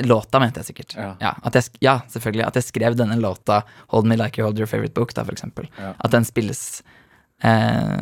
[0.06, 0.94] Låta, mente jeg sikkert.
[0.94, 1.32] Ja.
[1.42, 2.44] at jeg, ja, selvfølgelig.
[2.46, 5.34] At jeg skrev denne låta, 'Hold Me Like You Hold Your Favorite Book', da, for
[5.34, 5.66] eksempel.
[5.80, 5.96] Ja.
[5.98, 6.84] At den spilles
[7.42, 7.98] eh,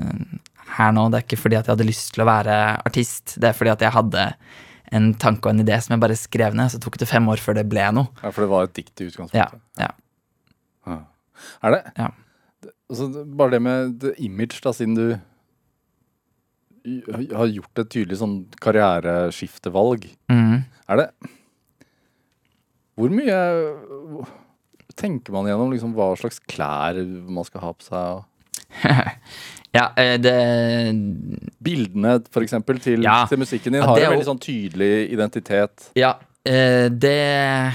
[0.76, 1.06] her nå.
[1.10, 3.72] Det er ikke fordi at jeg hadde lyst til å være artist, det er fordi
[3.72, 4.26] at jeg hadde
[4.96, 7.42] en tanke og en idé som jeg bare skrev ned, så tok det fem år
[7.44, 8.10] før det ble noe.
[8.24, 9.62] ja, for det var et dikt i utgangspunktet.
[9.80, 9.92] ja.
[10.90, 10.98] Ja.
[11.64, 11.82] Er det?
[11.96, 12.10] Ja.
[12.90, 15.06] Altså, bare det med det image, da, siden du
[17.36, 20.08] har gjort et tydelig sånn karriereskiftevalg.
[20.32, 20.64] Mm.
[20.90, 21.08] Er det
[23.00, 23.38] Hvor mye
[25.00, 26.98] tenker man gjennom liksom hva slags klær
[27.30, 28.26] man skal ha på seg?
[29.76, 30.34] Ja, eh, det
[31.62, 33.26] Bildene, for eksempel, til, Ja.
[33.30, 35.90] til musikken din Ja, har en veldig sånn tydelig identitet.
[35.96, 37.74] Ja, eh, det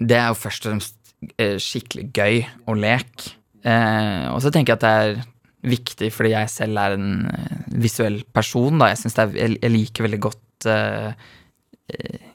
[0.00, 0.94] Det er jo først og fremst
[1.38, 3.34] eh, skikkelig gøy å lek.
[3.64, 5.24] Eh, og så tenker jeg at det er
[5.68, 7.30] viktig fordi jeg selv er en
[7.74, 8.86] visuell person, da.
[8.86, 10.36] Jeg syns det er Jeg, liker veldig godt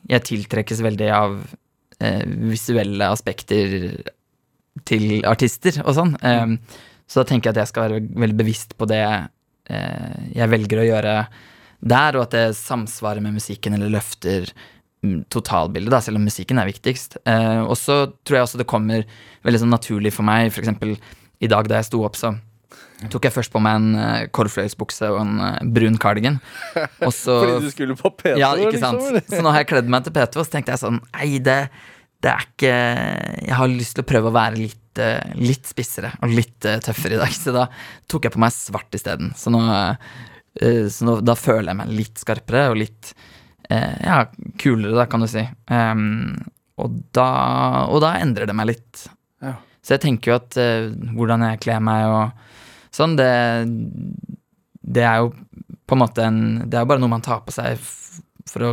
[0.10, 1.38] Jeg tiltrekkes veldig av
[2.28, 4.04] visuelle aspekter
[4.86, 6.16] til artister og sånn.
[6.24, 6.58] Eh,
[7.08, 10.82] så da tenker jeg at jeg skal være veldig bevisst på det eh, jeg velger
[10.82, 11.18] å gjøre
[11.84, 14.48] der, og at det samsvarer med musikken eller løfter
[15.04, 17.20] mm, totalbildet, da, selv om musikken er viktigst.
[17.28, 19.04] Eh, og så tror jeg også det kommer
[19.44, 20.96] veldig sånn naturlig for meg, eksempel
[21.44, 22.32] i dag da jeg sto opp, så
[23.12, 26.38] tok jeg først på meg en uh, korfløyelsbukse og en uh, brun cardigan.
[27.04, 29.02] Og så Fordi du skulle på P2, ja, ikke sant.
[29.02, 29.36] liksom?
[29.36, 31.58] Så nå har jeg kledd meg til P2, og så tenkte jeg sånn Nei, det,
[32.24, 32.74] det er ikke
[33.50, 36.80] Jeg har lyst til å prøve å være litt, eh, litt spissere og litt eh,
[36.84, 37.68] tøffere i dag, så da
[38.12, 39.34] tok jeg på meg svart isteden.
[39.38, 43.14] Så nå eh, Så nå, da føler jeg meg litt skarpere og litt
[43.74, 44.28] Ja,
[44.60, 45.42] kulere, da, kan du si.
[45.72, 46.36] Um,
[46.78, 47.26] og, da,
[47.90, 49.06] og da endrer det meg litt.
[49.42, 49.56] Ja.
[49.82, 53.32] Så jeg tenker jo at uh, hvordan jeg kler meg og sånn, det
[54.84, 55.32] Det er jo
[55.88, 57.82] på en måte en Det er jo bare noe man tar på seg
[58.52, 58.72] for å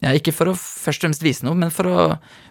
[0.00, 2.04] ja, Ikke for å først og fremst vise noe, men for å,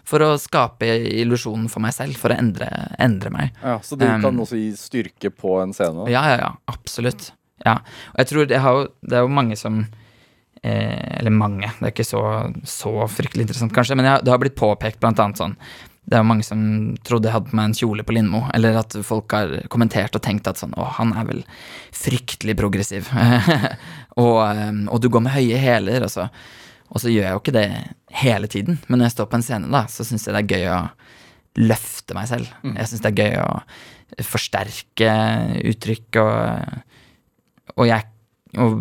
[0.06, 0.86] for å skape
[1.22, 2.18] illusjonen for meg selv.
[2.20, 2.68] For å endre,
[3.02, 3.56] endre meg.
[3.62, 6.06] Ja, så det Um, kan også gi styrke på en scene?
[6.10, 6.52] Ja, ja, ja.
[6.70, 7.32] Absolutt.
[7.66, 7.80] Ja.
[8.14, 9.82] Og jeg tror det, har det er jo mange som
[10.62, 12.22] eh, Eller mange, det er ikke så,
[12.64, 15.58] så fryktelig interessant, kanskje, men jeg, det har blitt påpekt blant annet sånn
[16.10, 16.62] det er jo mange som
[17.06, 20.22] trodde jeg hadde på meg en kjole på Lindmo, eller at folk har kommentert og
[20.24, 21.42] tenkt at sånn Å, han er vel
[21.94, 23.12] fryktelig progressiv.
[24.22, 26.26] og, og du går med høye hæler, og så
[26.90, 27.66] Og så gjør jeg jo ikke det
[28.20, 30.54] hele tiden, men når jeg står på en scene, da, så syns jeg det er
[30.56, 30.80] gøy å
[31.60, 32.50] løfte meg selv.
[32.66, 35.12] Jeg syns det er gøy å forsterke
[35.70, 38.02] uttrykk og Og jeg
[38.58, 38.80] og,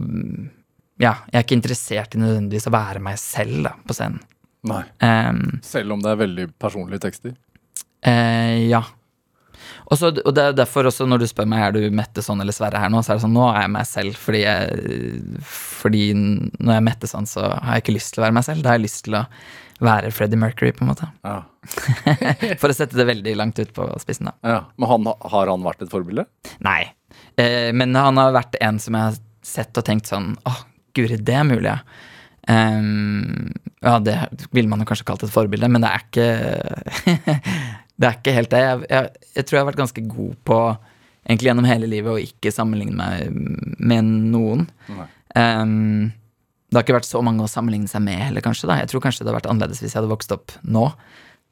[0.98, 4.24] ja, jeg er ikke interessert i nødvendigvis å være meg selv da, på scenen.
[4.70, 4.82] Nei.
[5.00, 7.36] Um, Selv om det er veldig personlige tekster?
[8.04, 8.82] Uh, ja.
[9.90, 12.42] Og, så, og det er derfor også når du spør meg er du Mette sånn
[12.44, 14.20] eller Sverre her nå, så er det sånn nå er jeg meg selv.
[14.22, 18.28] Fordi, jeg, fordi når jeg er Mette sånn, så har jeg ikke lyst til å
[18.28, 18.62] være meg selv.
[18.66, 19.24] Da har jeg lyst til å
[19.84, 21.10] være Freddie Mercury, på en måte.
[21.26, 21.40] Ja.
[22.62, 24.36] For å sette det veldig langt ut på spissen, da.
[24.44, 24.62] ja.
[24.78, 26.28] Men han, har han vært et forbilde?
[26.66, 26.82] Nei.
[27.40, 30.52] Eh, men han har vært en som jeg har sett og tenkt sånn Å,
[30.98, 31.80] guri, det er mulig, ja.
[32.50, 33.52] Um,
[33.84, 34.16] ja, det
[34.56, 36.30] ville man jo kanskje kalt et forbilde, men det er ikke
[38.00, 38.60] Det er ikke helt det.
[38.64, 40.60] Jeg, jeg, jeg tror jeg har vært ganske god på,
[41.28, 43.34] egentlig gjennom hele livet, å ikke sammenligne meg
[43.92, 44.64] med noen.
[45.36, 46.12] Ehm,
[46.70, 48.70] det har ikke vært så mange å sammenligne seg med heller, kanskje.
[48.70, 48.78] da.
[48.80, 50.86] Jeg tror kanskje det hadde vært annerledes hvis jeg hadde vokst opp nå.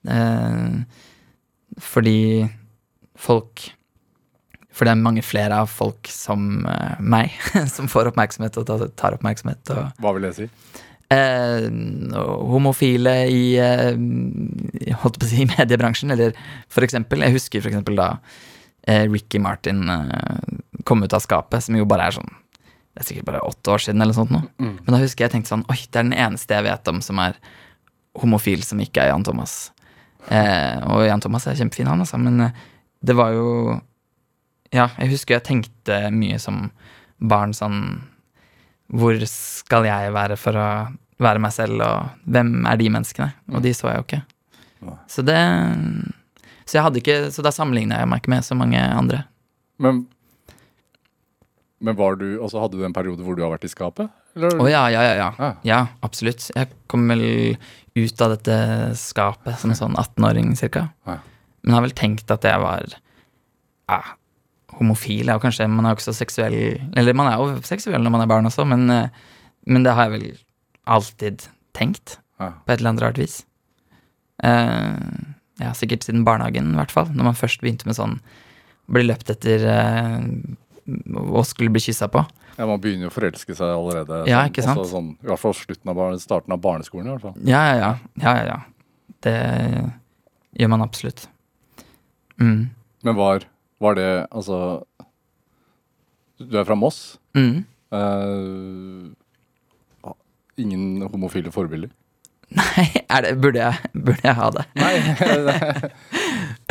[0.08, 0.86] Uh,
[1.84, 2.48] fordi
[3.18, 3.64] folk
[4.78, 7.34] For det er mange flere av folk som uh, meg
[7.76, 9.72] som får oppmerksomhet og tar- tar oppmerksomhet.
[9.74, 10.46] og Hva vil det si?
[11.14, 11.68] Eh,
[12.52, 13.94] homofile i eh,
[15.04, 16.36] holdt på å si, mediebransjen, eller
[16.72, 18.10] for eksempel Jeg husker for eksempel da
[18.88, 23.10] eh, Ricky Martin eh, kom ut av skapet, som jo bare er sånn Det er
[23.12, 24.48] sikkert bare åtte år siden, eller sånt noe.
[24.60, 27.20] Men da husker jeg tenkte sånn Oi, det er den eneste jeg vet om som
[27.24, 27.40] er
[28.18, 29.72] homofil, som ikke er Jan Thomas.
[30.34, 32.64] Eh, og Jan Thomas er kjempefin, han, altså, men eh,
[33.06, 33.78] det var jo
[34.74, 36.72] Ja, jeg husker jeg tenkte mye som
[37.18, 38.02] barn sånn
[38.94, 40.68] hvor skal jeg være for å
[41.24, 43.32] være meg selv, og hvem er de menneskene?
[43.56, 44.22] Og de så jeg jo ikke.
[45.10, 45.38] Så det
[46.70, 49.24] Så jeg hadde ikke Så da sammenligna jeg meg ikke med så mange andre.
[49.82, 50.04] Men,
[51.82, 54.14] men var du, altså hadde du en periode hvor du har vært i skapet?
[54.38, 55.28] Å ja, ja, ja, ja.
[55.42, 55.50] Ja.
[55.66, 56.52] Ja, absolutt.
[56.54, 57.24] Jeg kom vel
[57.98, 58.58] ut av dette
[58.98, 60.88] skapet som sånn 18-åring cirka.
[61.10, 61.18] Ja.
[61.66, 64.02] Men har vel tenkt at jeg var ja,
[64.76, 65.30] homofil.
[65.30, 66.56] Er jo kanskje, man er jo ikke så seksuell
[66.98, 69.10] Eller man er jo seksuell når man er barn også, men, eh,
[69.68, 70.28] men det har jeg vel
[70.88, 72.18] alltid tenkt.
[72.40, 72.54] Ja.
[72.66, 73.42] På et eller annet rart vis.
[74.38, 77.10] Uh, ja, sikkert siden barnehagen, i hvert fall.
[77.10, 78.20] Når man først begynte med sånn
[78.88, 80.22] Bli løpt etter uh,
[80.88, 82.22] og skulle bli kyssa på.
[82.56, 84.22] Ja, Man begynner jo å forelske seg allerede.
[84.30, 84.80] Ja, sånn, ikke sant?
[84.80, 87.10] Altså, sånn, I hvert fall slutten av starten av barneskolen.
[87.10, 87.36] i hvert fall.
[87.44, 87.90] Ja, ja, ja.
[88.24, 89.12] ja, ja, ja.
[89.28, 89.36] Det
[90.62, 91.28] gjør man absolutt.
[92.40, 92.70] Mm.
[93.04, 93.46] Men var,
[93.84, 94.58] var det altså
[96.40, 97.18] Du er fra Moss.
[97.38, 97.64] Mm.
[97.94, 99.10] Uh,
[100.58, 101.90] ingen homofile forbilder?
[102.58, 102.86] Nei,
[103.26, 104.64] det, burde, jeg, burde jeg ha det?
[104.80, 104.94] Nei.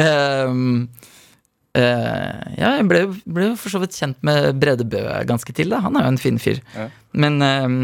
[0.01, 0.87] um,
[1.81, 5.73] uh, ja, jeg ble, jo- ble for så vidt kjent med Brede Bø ganske til,
[5.75, 5.83] da.
[5.85, 6.62] Han er jo en fin fyr.
[6.77, 6.88] Ja.
[7.12, 7.77] Men, um,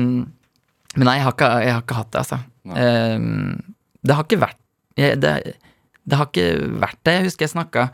[0.96, 2.40] men nei, jeg har, ikke, jeg har ikke hatt det, altså.
[2.78, 3.61] Ehm,
[4.06, 4.58] det har ikke vært
[4.98, 5.56] jeg, det,
[6.04, 6.48] det har ikke
[6.82, 7.14] vært det.
[7.16, 7.87] Jeg husker jeg snakka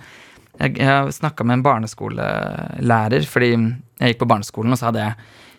[0.58, 5.18] Jeg, jeg snakka med en barneskolelærer, fordi jeg gikk på barneskolen, og så hadde jeg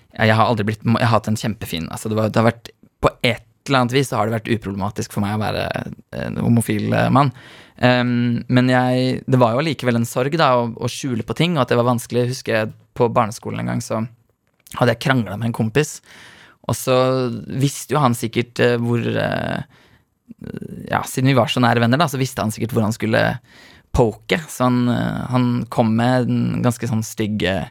[0.09, 2.71] jeg, har aldri blitt Jeg har hatt en kjempefin altså det, var, det har vært
[2.99, 5.65] På et eller annet vis så har det vært uproblematisk for meg å være
[6.17, 7.29] en homofil eh, mann.
[7.77, 11.53] Um, men jeg Det var jo allikevel en sorg, da, å, å skjule på ting,
[11.53, 12.31] og at det var vanskelig.
[12.31, 14.01] Husker jeg på barneskolen en gang så
[14.79, 15.99] hadde jeg krangla med en kompis,
[16.65, 16.97] og så
[17.62, 19.62] visste jo han sikkert eh, hvor eh,
[20.89, 23.21] Ja, siden vi var så nære venner, da, så visste han sikkert hvor han skulle
[23.95, 24.41] poke.
[24.47, 27.69] Så han, eh, han kom med en ganske sånn stygg eh,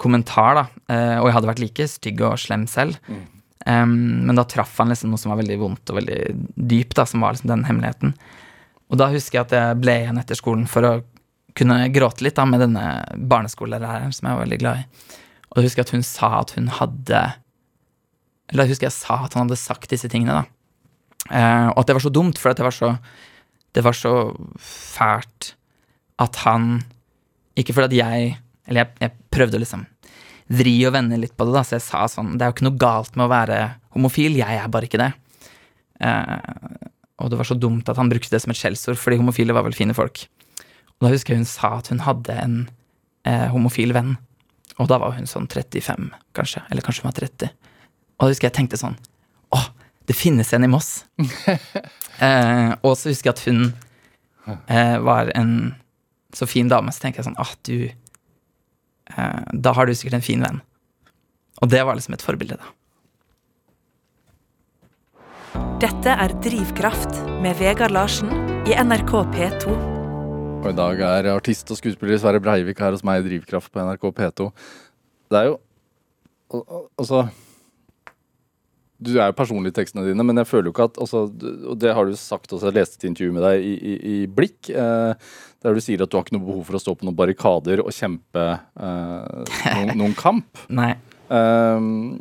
[0.00, 0.64] kommentar, da.
[0.92, 3.00] Eh, og jeg hadde vært like stygg og slem selv.
[3.68, 6.20] Um, men da traff han liksom noe som var veldig vondt og veldig
[6.56, 8.14] dypt, da, som var liksom den hemmeligheten.
[8.90, 10.92] Og da husker jeg at jeg ble igjen etter skolen for å
[11.58, 12.84] kunne gråte litt da med denne
[13.30, 15.18] barneskolelæreren som jeg var veldig glad i.
[15.50, 17.20] Og da husker jeg at hun sa at hun hadde
[18.50, 20.56] Eller da husker jeg sa at han hadde sagt disse tingene, da.
[21.30, 22.94] Uh, og at det var så dumt, for at det var så
[23.76, 24.12] Det var så
[24.60, 25.54] fælt
[26.20, 26.80] at han
[27.58, 28.30] Ikke fordi at jeg
[28.66, 29.86] Eller jeg, jeg prøvde å liksom
[30.50, 32.66] vri og vende litt på det, da, så jeg sa sånn Det er jo ikke
[32.66, 33.58] noe galt med å være
[33.94, 35.12] homofil, jeg er bare ikke det.
[36.02, 36.88] Eh,
[37.20, 39.66] og det var så dumt at han brukte det som et skjellsord, fordi homofile var
[39.66, 40.22] vel fine folk.
[40.98, 42.56] Og da husker jeg hun sa at hun hadde en
[43.28, 44.14] eh, homofil venn.
[44.80, 46.62] Og da var hun sånn 35, kanskje.
[46.70, 47.50] Eller kanskje hun var 30.
[48.16, 48.98] Og da husker jeg tenkte sånn
[49.54, 49.60] Å,
[50.10, 51.04] det finnes en i Moss.
[52.26, 53.60] eh, og så husker jeg at hun
[54.66, 55.52] eh, var en
[56.34, 60.26] så fin dame, så tenker jeg sånn Å, du eh, Da har du sikkert en
[60.26, 60.58] fin venn.
[61.62, 62.66] Og det var liksom et forbilde, da.
[65.80, 68.30] Dette er Drivkraft med Vegard Larsen
[68.68, 69.76] i NRK P2.
[70.60, 73.80] Og i dag er artist og skuespiller Sverre Breivik her hos meg i Drivkraft på
[73.86, 74.48] NRK P2.
[75.32, 75.56] Det er jo
[76.52, 77.22] al- al- Altså
[79.00, 81.76] Du er jo personlig i tekstene dine, men jeg føler jo ikke at altså, Og
[81.80, 84.68] det har du sagt også, jeg leste et intervju med deg i, i, i Blikk,
[84.68, 85.30] eh,
[85.64, 87.80] der du sier at du har ikke noe behov for å stå på noen barrikader
[87.84, 90.66] og kjempe eh, noen, noen kamp.
[90.80, 90.92] Nei,
[91.30, 92.18] Um,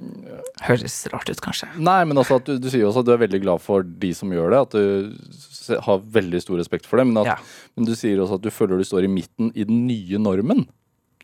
[0.61, 1.65] høres rart ut, kanskje.
[1.81, 4.11] Nei, men altså at du, du sier også at du er veldig glad for de
[4.13, 4.59] som gjør det.
[4.67, 7.07] At du har veldig stor respekt for det.
[7.09, 7.71] Men, at, Ja.
[7.73, 10.67] men du sier også at du føler du står i midten i den nye normen.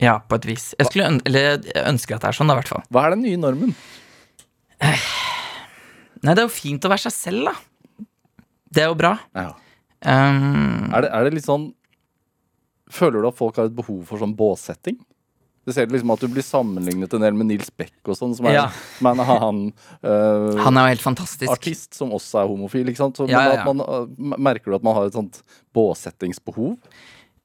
[0.01, 0.71] Ja, på et vis.
[0.79, 1.11] Jeg, skulle,
[1.85, 2.81] ønske at det er sånn, da, i hvert fall.
[2.89, 3.77] Hva er den nye normen?
[6.25, 7.55] Nei, det er jo fint å være seg selv, da.
[8.75, 9.13] Det er jo bra.
[9.35, 11.69] Um, Er, det, er det litt sånn
[12.93, 14.97] Føler du at folk har et behov for sånn båssetting?
[15.65, 18.45] Du ser liksom at du blir sammenlignet en del med Nils Beck og sånn, som
[18.45, 18.65] er, Ja.
[18.99, 19.61] som er en annen
[20.05, 21.49] uh, han er jo helt fantastisk.
[21.49, 22.85] artist som også er homofil.
[22.91, 23.17] ikke sant?
[23.17, 25.41] Så, Ja, ja, man, øh, merker du at man har et sånt
[25.73, 26.75] båssettingsbehov?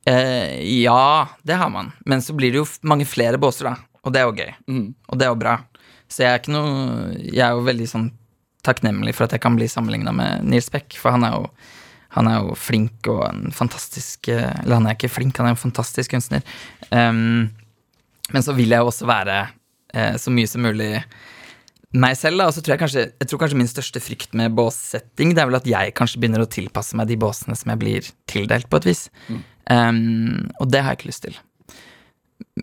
[0.04, 1.92] Uh, ja, det har man.
[2.04, 3.76] Men så blir det jo mange flere båser, da.
[4.04, 4.52] Og det er jo gøy.
[4.68, 4.86] Mm.
[5.08, 5.56] Og det er jo bra.
[6.10, 8.10] Så jeg er ikke noe Jeg er jo veldig sånn
[8.66, 11.50] takknemlig for at jeg kan bli sammenligna med Nils Beck, for han er jo
[12.16, 15.54] han er jo flink og en fantastisk eh, Eller han er ikke flink, han er
[15.54, 16.42] en fantastisk kunstner.
[16.90, 17.50] Um,
[18.34, 19.36] men så vil jeg jo også være
[19.94, 20.90] uh, så mye som mulig
[21.90, 22.48] meg selv, da.
[22.48, 25.50] Og så tror jeg kanskje Jeg tror kanskje min største frykt med båssetting, det er
[25.50, 28.82] vel at jeg kanskje begynner å tilpasse meg de båsene som jeg blir tildelt, på
[28.82, 29.06] et vis.
[29.70, 31.38] Um, og det har jeg ikke lyst til.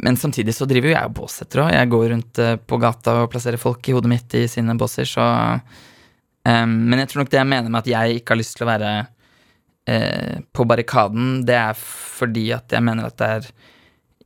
[0.04, 1.74] Men samtidig så driver jo jeg og båssetter òg.
[1.74, 5.08] Jeg går rundt eh, på gata og plasserer folk i hodet mitt i sine båser,
[5.10, 8.58] så um, Men jeg tror nok det jeg mener med at jeg ikke har lyst
[8.58, 13.50] til å være uh, på barrikaden, det er fordi at jeg mener at det er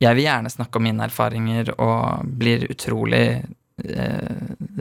[0.02, 4.38] Jeg vil gjerne snakke om mine erfaringer og blir utrolig uh,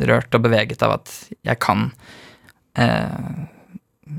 [0.09, 1.11] rørt og beveget av at
[1.45, 1.91] jeg kan
[2.79, 3.41] uh,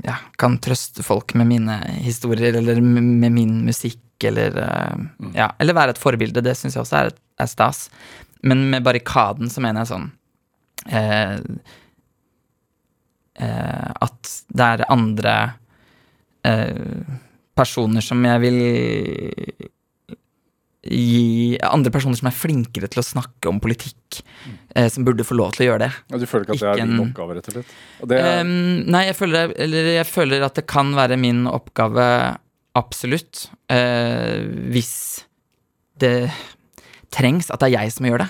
[0.01, 4.57] ja, kan trøste folk med mine historier eller med min musikk eller
[4.99, 5.33] mm.
[5.35, 6.43] Ja, eller være et forbilde.
[6.45, 7.87] Det syns jeg også er, er stas.
[8.43, 10.09] Men med barrikaden så mener jeg sånn
[10.91, 11.37] eh,
[13.39, 15.35] eh, At det er andre
[16.43, 17.05] eh,
[17.55, 18.59] personer som jeg vil
[20.83, 24.19] gi Andre personer som er flinkere til å snakke om politikk,
[24.75, 25.91] eh, som burde få lov til å gjøre det.
[26.11, 27.75] Ja, du føler ikke at det er din oppgave, rett og slett?
[28.03, 32.07] Er, Ehm, nei, jeg føler, eller jeg føler at det kan være min oppgave,
[32.77, 35.25] absolutt, eh, hvis
[36.01, 36.31] det
[37.13, 38.29] trengs at det er jeg som gjør det.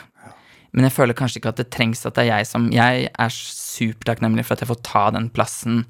[0.73, 3.33] Men jeg føler kanskje ikke at det trengs at det er jeg som Jeg er
[3.33, 5.83] supertakknemlig for at jeg får ta den plassen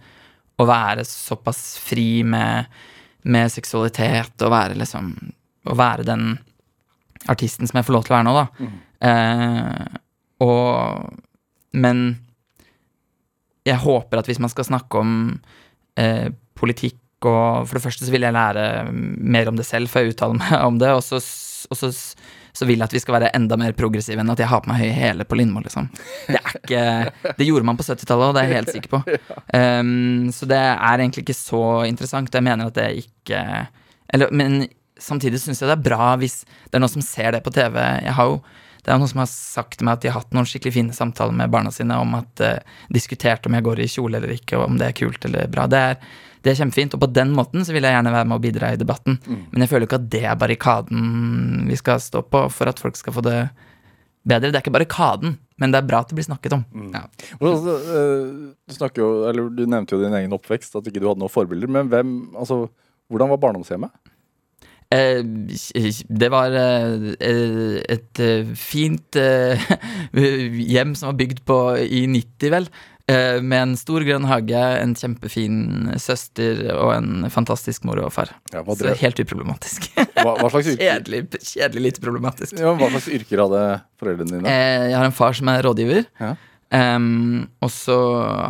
[0.60, 2.68] og være såpass fri med,
[3.24, 5.14] med seksualitet og være liksom
[5.72, 6.34] Å være den
[7.32, 8.72] artisten som jeg får lov til å være nå, da.
[9.08, 10.00] Eh,
[10.44, 11.14] og
[11.72, 12.04] Men
[13.64, 15.14] jeg håper at hvis man skal snakke om
[15.96, 16.28] eh,
[16.60, 17.00] politikk
[17.30, 20.40] og For det første så vil jeg lære mer om det selv før jeg uttaler
[20.40, 21.20] meg om det, og så,
[21.70, 21.92] og så,
[22.54, 24.72] så vil jeg at vi skal være enda mer progressive enn at jeg har på
[24.72, 25.90] meg høye hæler på Lindmo, liksom.
[26.28, 29.04] Det er ikke Det gjorde man på 70-tallet, og det er jeg helt sikker på.
[29.54, 32.34] Um, så det er egentlig ikke så interessant.
[32.34, 33.42] Jeg mener at det ikke
[34.10, 34.64] Eller, men
[34.98, 37.78] samtidig syns jeg det er bra hvis det er noen som ser det på TV.
[38.02, 38.40] Jeg har jo
[38.84, 40.96] det er noen som har sagt til meg at de har hatt noen skikkelig fine
[40.96, 44.58] samtaler med barna sine om at uh, diskutert om jeg går i kjole eller ikke,
[44.60, 45.70] og om det er kult eller bra.
[45.72, 48.36] Det er, det er kjempefint, og på den måten så vil jeg gjerne være med
[48.36, 49.16] og bidra i debatten.
[49.26, 53.00] Men jeg føler ikke at det er barrikaden vi skal stå på for at folk
[53.00, 53.38] skal få det
[54.28, 54.52] bedre.
[54.52, 56.64] Det er ikke barrikaden, men det er bra at det blir snakket om.
[56.94, 57.04] Ja.
[57.40, 57.76] Hvordan, altså,
[58.80, 61.32] eh, du, jo, eller du nevnte jo din egen oppvekst, at ikke du hadde noen
[61.32, 61.72] forbilder.
[61.72, 62.66] Men hvem, altså,
[63.12, 63.94] hvordan var barndomshjemmet?
[64.94, 68.24] Eh, det var eh, et
[68.60, 69.20] fint
[70.74, 72.70] hjem som var bygd på i 90, vel.
[73.12, 75.58] Eh, med en stor grønn hage, en kjempefin
[76.00, 78.32] søster og en fantastisk mor og far.
[78.54, 79.90] Ja, Så helt uproblematisk.
[80.24, 82.56] hva, hva, kjedelig, kjedelig lite problematisk.
[82.56, 83.66] ja, hva slags yrker hadde
[84.00, 84.48] foreldrene dine?
[84.48, 86.08] Eh, jeg har en far som er rådgiver.
[86.24, 86.32] Ja.
[86.74, 87.98] Um, og så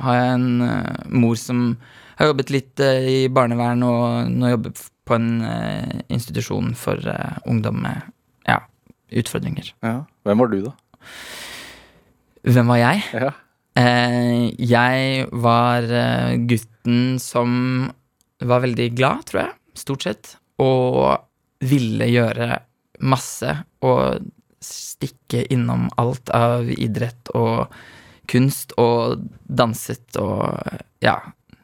[0.06, 1.66] har jeg en eh, mor som
[2.22, 5.32] har jobbet litt i barnevern, og nå jobber på en
[6.14, 7.02] institusjon for
[7.50, 8.06] ungdom med
[8.48, 8.60] ja,
[9.10, 9.74] utfordringer.
[9.82, 10.04] Ja.
[10.30, 10.76] Hvem var du, da?
[12.54, 13.02] Hvem var jeg?
[13.18, 13.34] Ja.
[13.80, 17.90] Eh, jeg var eh, gutten som
[18.44, 21.24] var veldig glad, tror jeg, stort sett, og
[21.64, 22.60] ville gjøre
[23.04, 23.50] masse
[23.84, 24.28] og
[24.64, 27.72] stikke innom alt av idrett og
[28.32, 30.46] kunst og danset og
[31.04, 31.16] ja,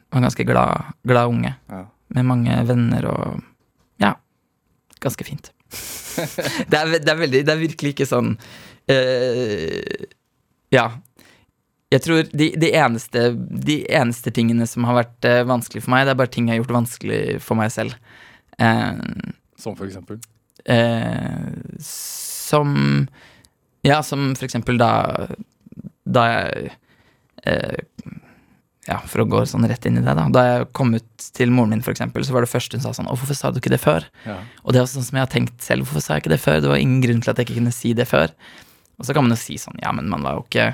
[0.09, 1.83] var en ganske glad, glad unge Ja.
[2.15, 3.43] med mange venner og
[4.01, 4.15] ja,
[4.99, 5.51] ganske fint.
[6.71, 8.33] det, er, det, er veldig, det er virkelig ikke sånn
[8.89, 10.09] eh,
[10.73, 10.89] Ja.
[11.89, 16.05] Jeg tror de, de, eneste, de eneste tingene som har vært uh, vanskelig for meg,
[16.05, 17.95] det er bare ting jeg har gjort vanskelig for meg selv.
[18.61, 18.99] Uh,
[19.57, 20.19] Som for eksempel?
[20.69, 21.49] Uh,
[21.81, 23.07] som
[23.87, 24.89] Ja, som for eksempel da
[26.03, 26.73] Da jeg
[28.89, 30.25] Ja, for å gå sånn rett inn i det, da.
[30.33, 32.91] Da jeg kom ut til moren min, for eksempel, så var det første hun sa
[32.97, 34.05] sånn Å, hvorfor sa du ikke det før?
[34.27, 34.41] Ja.
[34.65, 35.87] Og det er sånn som jeg har tenkt selv.
[35.87, 36.59] Hvorfor sa jeg ikke det før?
[36.59, 38.33] Det var ingen grunn til at jeg ikke kunne si det før.
[38.99, 40.67] Og så kan man jo si sånn, ja, men man var jo ikke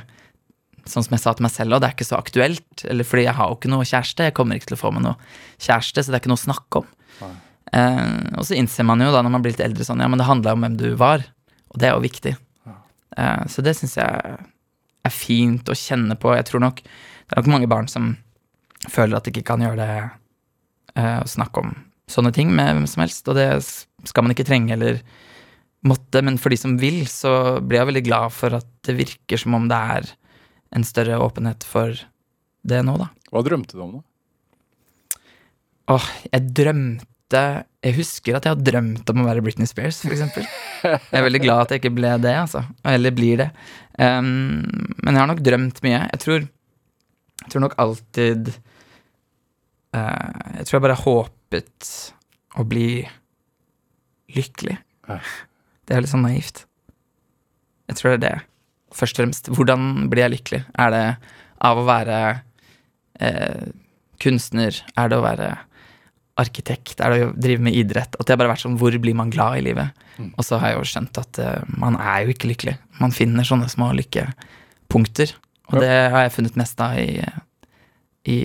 [0.86, 2.84] Sånn som jeg sa til meg selv, og det er ikke så aktuelt.
[2.86, 4.28] Eller fordi jeg har jo ikke noe kjæreste.
[4.28, 5.16] Jeg kommer ikke til å få meg noe
[5.58, 6.92] kjæreste, så det er ikke noe å snakke om.
[7.76, 10.22] Uh, og så innser man jo da når man blir litt eldre sånn, ja, men
[10.22, 11.26] det handla om hvem du var.
[11.74, 12.36] Og det er jo viktig.
[13.18, 14.38] Uh, så det syns jeg
[15.06, 16.34] er fint å kjenne på.
[16.38, 18.14] Jeg tror nok det er nok mange barn som
[18.86, 19.92] føler at de ikke kan gjøre det
[21.02, 21.74] uh, å snakke om
[22.12, 23.50] sånne ting med hvem som helst, og det
[24.06, 25.00] skal man ikke trenge eller
[25.86, 29.42] måtte, men for de som vil, så blir jeg veldig glad for at det virker
[29.42, 30.12] som om det er
[30.76, 31.96] en større åpenhet for
[32.66, 33.10] det nå, da.
[33.32, 35.20] Hva drømte du om, da?
[35.96, 37.42] Åh, jeg drømte
[37.86, 40.46] Jeg husker at jeg har drømt om å være Britney Spears, eksempel.
[40.86, 42.62] Jeg er veldig glad at jeg ikke ble det, altså.
[42.86, 43.48] Eller blir det.
[43.98, 44.62] Um,
[45.02, 46.04] men jeg har nok drømt mye.
[46.14, 46.46] Jeg tror,
[47.42, 48.52] jeg tror nok alltid
[49.98, 51.92] uh, Jeg tror jeg bare håpet
[52.62, 52.90] å bli
[54.38, 54.78] lykkelig.
[55.86, 56.66] Det er litt sånn naivt.
[57.90, 58.36] Jeg tror det er det.
[58.96, 60.62] Først og fremst, hvordan blir jeg lykkelig?
[60.80, 61.06] Er det
[61.66, 62.20] av å være
[63.20, 63.72] eh,
[64.24, 64.78] kunstner?
[64.96, 65.50] Er det å være
[66.40, 67.00] arkitekt?
[67.04, 68.16] Er det å drive med idrett?
[68.20, 70.06] At har bare vært sånn, hvor blir man glad i livet?
[70.36, 72.78] Og så har jeg jo skjønt at eh, man er jo ikke lykkelig.
[73.02, 75.36] Man finner sånne små lykkepunkter.
[75.72, 75.82] Og Ja.
[75.82, 77.20] det har jeg funnet mest av i,
[78.30, 78.38] i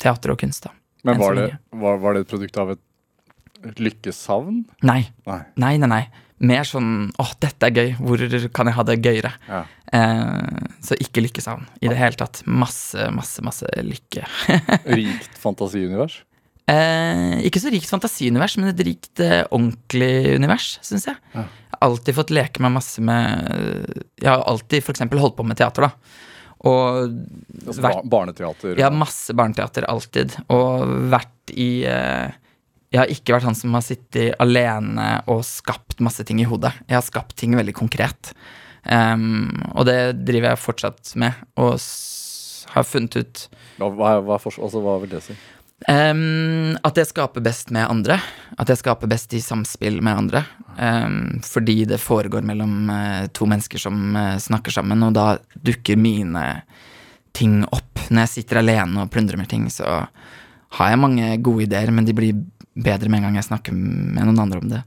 [0.00, 0.70] teater og kunst, da.
[1.04, 4.62] Men var det, var, var det et produkt av et lykkesavn?
[4.86, 5.02] Nei.
[5.28, 5.40] Nei.
[5.60, 6.04] Nei, nei, nei.
[6.42, 8.22] Mer sånn åh, dette er gøy, hvor
[8.56, 9.30] kan jeg ha det gøyere?
[9.46, 9.60] Ja.
[9.94, 12.42] Eh, så ikke lykkesavn i det hele tatt.
[12.50, 14.26] Masse, masse, masse lykke.
[14.98, 16.22] Rikt fantasiunivers?
[16.64, 21.18] Eh, ikke så rikt fantasiunivers, men et rikt eh, ordentlig univers, syns jeg.
[21.36, 21.44] Ja.
[21.44, 23.90] Jeg har alltid fått leke meg masse med
[24.22, 26.22] Jeg har alltid for eksempel holdt på med teater, da.
[26.64, 27.10] Og
[27.66, 28.78] Altså, vært barneteater?
[28.80, 30.38] Ja, masse barneteater, alltid.
[30.54, 32.32] Og vært i eh,
[32.94, 36.70] Jeg har ikke vært han som har sittet alene og skapt masse ting i hodet.
[36.86, 38.30] Jeg har skapt ting veldig konkret.
[38.86, 41.80] Um, og det driver jeg fortsatt med, og
[42.74, 43.42] har funnet ut
[43.80, 45.34] Hva, hva, altså, hva vil det si?
[45.88, 48.20] Um, at jeg skaper best med andre.
[48.60, 50.44] At jeg skaper best i samspill med andre.
[50.78, 55.34] Um, fordi det foregår mellom uh, to mennesker som uh, snakker sammen, og da
[55.66, 56.46] dukker mine
[57.34, 58.06] ting opp.
[58.06, 60.04] Når jeg sitter alene og plundrer med ting, så
[60.78, 62.38] har jeg mange gode ideer, men de blir
[62.74, 64.82] bedre med en gang jeg snakker med noen andre om det.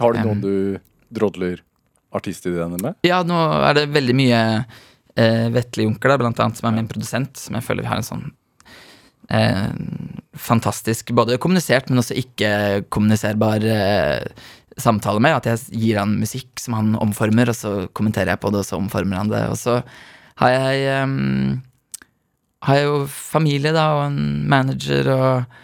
[0.00, 1.62] Har du noen Um, du drodler
[2.14, 2.98] artistideene med?
[3.06, 7.36] Ja, nå er det veldig mye uh, Vetle Junker, blant annet, som er min produsent,
[7.38, 8.26] som jeg føler vi har en sånn
[9.32, 9.70] uh,
[10.36, 14.46] fantastisk både kommunisert, men også ikke-kommuniserbar uh,
[14.80, 15.38] samtale med.
[15.40, 18.68] At jeg gir han musikk som han omformer, og så kommenterer jeg på det, og
[18.68, 19.46] så omformer han det.
[19.52, 19.80] Og så
[20.40, 21.60] har jeg um,
[22.66, 25.60] har jeg jo familie, da, og en manager og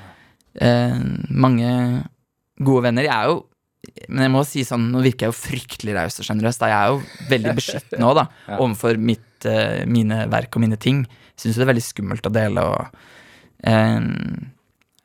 [0.61, 0.97] eh,
[1.31, 1.71] mange
[2.59, 3.05] gode venner.
[3.09, 3.45] Jeg er jo
[4.11, 6.57] Men jeg må si sånn, nå virker jeg jo fryktelig raus og sjenerøs.
[6.59, 6.97] Jeg er jo
[7.31, 8.57] veldig beskyttende òg, da, Ja.
[8.59, 11.05] overfor mitt, eh, mine verk og mine ting.
[11.39, 12.89] Syns jo det er veldig skummelt å dele og
[13.63, 14.01] eh,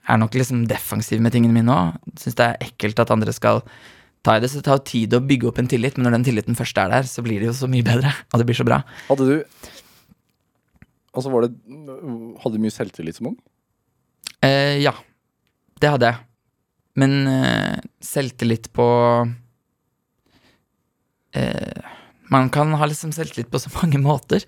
[0.09, 1.99] Er nok liksom defensiv med tingene mine òg.
[2.17, 3.61] Syns det er ekkelt at andre skal
[4.25, 4.49] ta i det.
[4.49, 6.77] Så det tar jo tid å bygge opp en tillit, men når den tilliten først
[6.81, 8.09] er der, så blir det jo så mye bedre.
[8.33, 8.81] Og det blir så bra.
[9.11, 9.45] Hadde du
[11.13, 11.53] Og så var det
[12.41, 13.37] Hadde du mye selvtillit som ung?
[14.41, 14.93] Eh, ja,
[15.81, 16.17] det hadde jeg.
[17.01, 18.87] Men uh, selvtillit på
[21.37, 21.81] uh,
[22.31, 24.45] Man kan ha liksom selvtillit på så mange måter.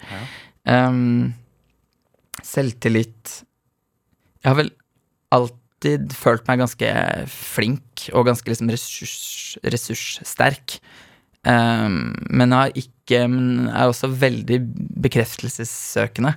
[0.64, 1.34] Ehm,
[2.44, 3.44] selvtillit
[4.40, 4.72] Jeg har vel
[5.36, 6.90] alltid følt meg ganske
[7.32, 10.78] flink og ganske liksom ressurs, ressurssterk.
[11.44, 14.62] Um, men jeg har ikke Men er også veldig
[15.04, 16.32] bekreftelsessøkende.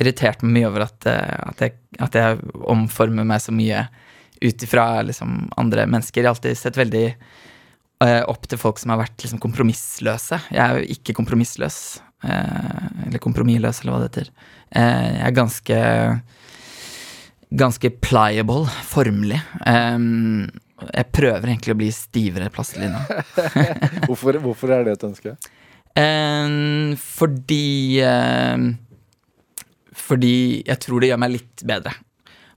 [0.00, 3.84] Irritert meg mye over at, eh, at, jeg, at jeg omformer meg så mye
[4.40, 6.20] ut ifra liksom, andre mennesker.
[6.22, 7.06] Jeg har alltid sett veldig
[8.04, 10.40] uh, opp til folk som har vært liksom, kompromissløse.
[10.50, 11.80] Jeg er jo ikke kompromissløs.
[12.24, 14.32] Uh, eller kompromissløs, eller hva det heter.
[14.74, 15.80] Uh, jeg er ganske
[17.50, 19.40] ganske pliable, formelig.
[19.66, 20.46] Um,
[20.94, 23.02] jeg prøver egentlig å bli stivere plastelina.
[24.08, 25.34] Hvorfor, hvorfor er det et ønske?
[25.98, 28.68] Um, fordi um,
[29.96, 31.92] Fordi jeg tror det gjør meg litt bedre.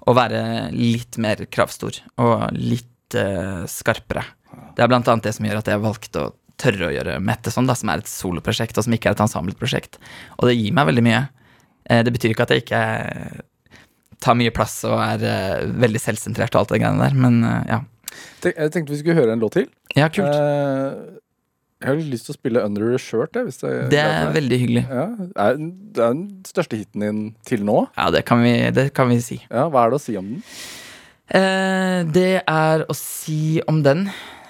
[0.03, 0.43] Å være
[0.75, 4.25] litt mer kravstor og litt uh, skarpere.
[4.75, 7.67] Det er blant annet det som gjør at jeg valgte å tørre å gjøre Metteson,
[7.69, 9.97] da, som er et soloprosjekt, og som ikke er et ensembleprosjekt.
[10.39, 11.23] Og det gir meg veldig mye.
[11.89, 12.83] Eh, det betyr ikke at jeg ikke
[14.23, 17.73] tar mye plass og er eh, veldig selvsentrert og alt det greiene der, men eh,
[17.73, 17.81] ja.
[18.45, 19.69] Jeg tenkte vi skulle høre en låt til.
[19.97, 20.29] Ja, kult.
[21.83, 23.35] Jeg har lyst til å spille Under Your Shirt.
[23.35, 24.83] Jeg, hvis det, Det er veldig hyggelig.
[24.87, 27.17] ja, det er, det er den største hiten din
[27.47, 27.81] til nå.
[27.99, 29.41] Ja, det kan vi, det kan vi si.
[29.51, 30.43] Ja, Hva er det å si om den?
[31.33, 34.05] Eh, det er å si om den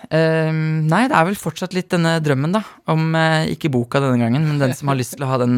[0.09, 2.63] eh, Nei, det er vel fortsatt litt denne drømmen, da.
[2.93, 5.57] Om eh, ikke boka denne gangen, men den som har lyst til å ha den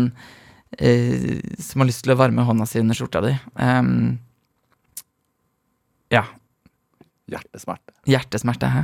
[0.79, 3.31] eh, Som har lyst til å varme hånda si under skjorta di.
[3.63, 3.95] Ehm,
[6.13, 6.23] ja.
[7.31, 7.95] Hjertesmerte.
[8.11, 8.83] Hjertesmerte, hæ?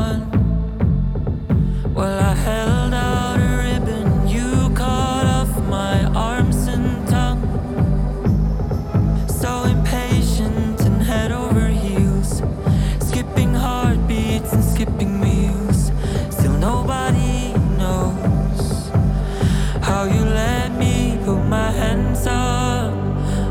[20.01, 22.91] how you let me put my hands up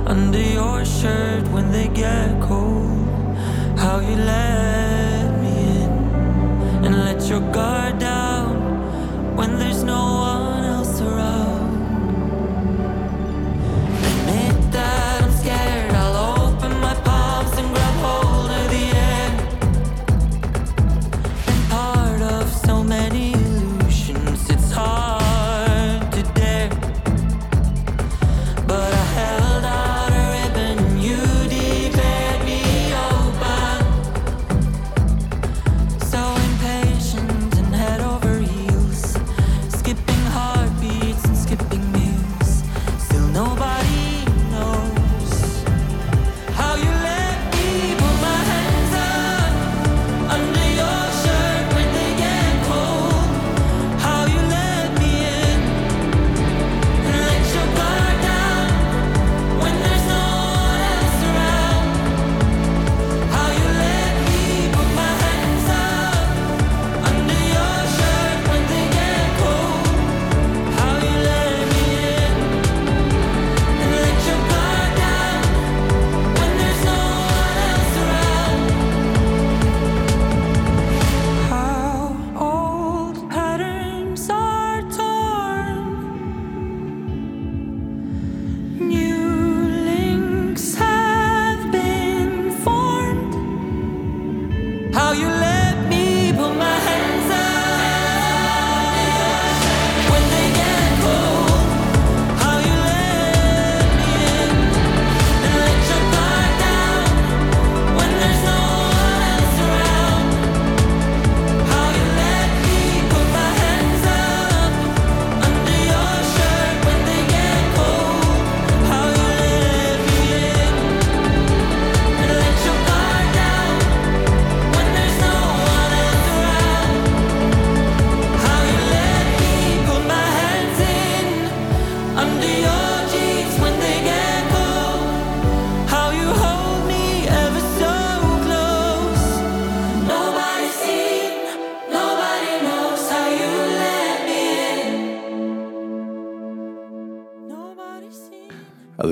[0.04, 3.06] under your shirt when they get cold.
[3.78, 5.90] How you let me in
[6.84, 8.09] and let your guard down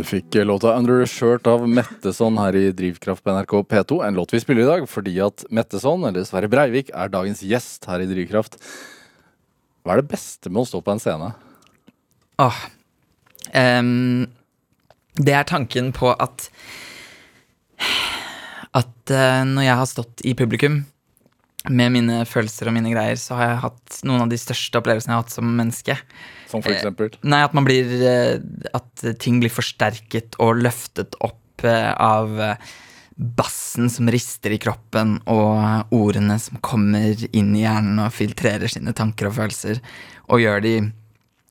[0.08, 4.06] fikk låta 'Under a Shirt' av Metteson her i Drivkraft på NRK P2.
[4.06, 7.84] En låt vi spiller i dag fordi at Metteson, eller Sverre Breivik, er dagens gjest
[7.84, 8.56] her i Drivkraft.
[9.84, 11.32] Hva er det beste med å stå på en scene?
[12.38, 12.58] Åh.
[13.54, 14.26] um,
[15.18, 16.50] det er tanken på at
[18.74, 20.86] At uh, når jeg har stått i publikum
[21.68, 25.12] med mine følelser og mine greier, så har jeg hatt noen av de største opplevelsene
[25.12, 25.96] jeg har hatt som menneske.
[26.48, 28.38] Som for eksempel Nei, at man blir eh,
[28.74, 32.70] At ting blir forsterket og løftet opp eh, av eh,
[33.18, 38.92] bassen som rister i kroppen, og ordene som kommer inn i hjernen og filtrerer sine
[38.94, 39.80] tanker og følelser,
[40.30, 40.74] og gjør de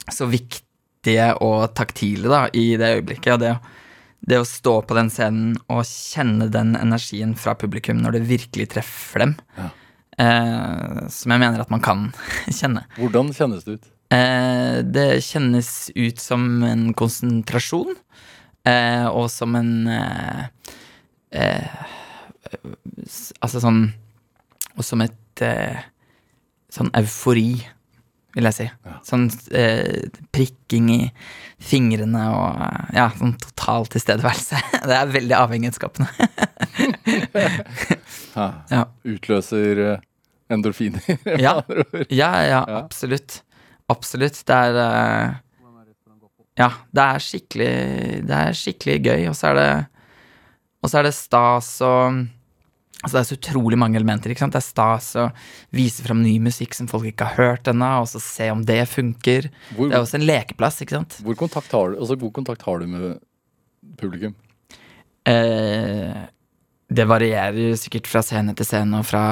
[0.07, 3.33] så viktige og taktile da, i det øyeblikket.
[3.35, 3.51] Og det,
[4.31, 8.69] det å stå på den scenen og kjenne den energien fra publikum når det virkelig
[8.77, 9.67] treffer dem, Ja.
[10.23, 12.07] eh, som jeg mener at man kan
[12.61, 12.87] kjenne.
[12.95, 13.91] Hvordan kjennes det ut?
[14.14, 17.95] Eh, det kjennes ut som en konsentrasjon,
[18.66, 20.45] eh, og som en eh,
[23.43, 23.82] Altså sånn
[24.78, 25.43] Og som et
[26.72, 27.58] Sånn eufori,
[28.36, 28.66] vil jeg si.
[29.08, 30.99] Sånn eh, prikking i
[31.64, 34.60] fingrene og Ja, sånn total tilstedeværelse.
[34.88, 36.08] Det er veldig avhengighetsskapende.
[38.38, 38.84] Ja.
[39.08, 39.80] Utløser
[40.53, 41.55] endorfiner, med Ja.
[41.64, 42.05] andre ord.
[42.14, 42.78] Ja, ja, Ja.
[42.84, 43.41] absolutt.
[43.89, 44.39] Absolutt.
[44.47, 45.35] Det er eh,
[46.57, 47.73] Ja, det er skikkelig
[48.27, 49.69] Det er skikkelig gøy, og så er det
[50.83, 52.25] Og så er det stas og
[53.03, 54.31] Altså Det er så utrolig mange elementer.
[54.33, 54.55] ikke sant?
[54.55, 55.27] Det er stas å
[55.77, 58.79] vise fram ny musikk som folk ikke har hørt ennå, og så se om det
[58.89, 59.51] funker.
[59.75, 61.19] Hvor, Det er også en lekeplass, ikke sant?
[61.21, 63.19] hvor kontakt har du, altså, god kontakt har du med
[64.01, 64.33] publikum?
[65.29, 66.25] Eh,
[66.89, 69.23] det varierer sikkert fra scene til scene og fra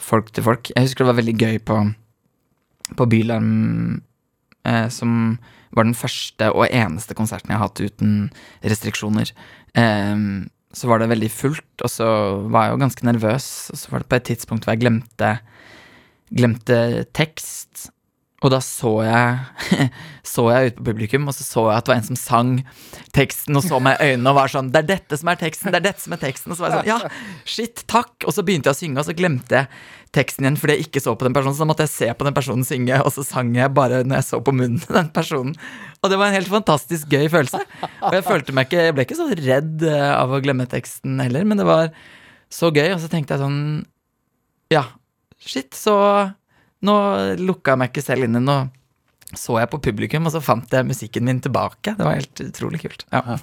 [0.00, 0.72] folk til folk.
[0.74, 1.78] Jeg husker det var veldig gøy på,
[2.98, 4.02] på Bylarm,
[4.68, 5.38] eh, som
[5.74, 8.28] var den første og eneste konserten jeg har hatt uten
[8.62, 9.32] restriksjoner.
[9.74, 10.16] Eh,
[10.74, 12.06] så var det veldig fullt, og så
[12.50, 13.48] var jeg jo ganske nervøs.
[13.72, 15.36] Og så var det på et tidspunkt hvor jeg glemte,
[16.34, 16.78] glemte
[17.14, 17.88] tekst.
[18.44, 19.88] Og da så jeg
[20.34, 22.52] Så jeg ut på publikum, og så så jeg at det var en som sang
[23.16, 25.70] teksten, og så meg i øynene og var sånn Det er dette som er teksten!
[25.72, 26.52] Det er dette som er teksten!
[26.52, 28.12] Og så var jeg sånn Ja, shit, takk!
[28.26, 29.70] Og så begynte jeg å synge, og så glemte jeg
[30.14, 31.56] teksten igjen fordi jeg ikke så på den personen.
[31.56, 34.20] Så da måtte jeg se på den personen synge, og så sang jeg bare når
[34.20, 35.54] jeg så på munnen til den personen.
[36.04, 37.60] Og det var en helt fantastisk gøy følelse.
[38.04, 41.18] Og jeg følte meg ikke Jeg ble ikke så redd eh, av å glemme teksten
[41.24, 41.90] heller, men det var
[42.54, 43.60] så gøy, og så tenkte jeg sånn
[44.74, 44.84] Ja,
[45.40, 45.94] shit, så
[46.84, 46.94] nå
[47.40, 48.42] lukka jeg meg ikke selv inne.
[48.44, 48.58] Nå
[49.34, 51.96] så jeg på publikum, og så fant jeg musikken min tilbake.
[51.98, 53.02] Det var helt utrolig kult.
[53.10, 53.38] Ja.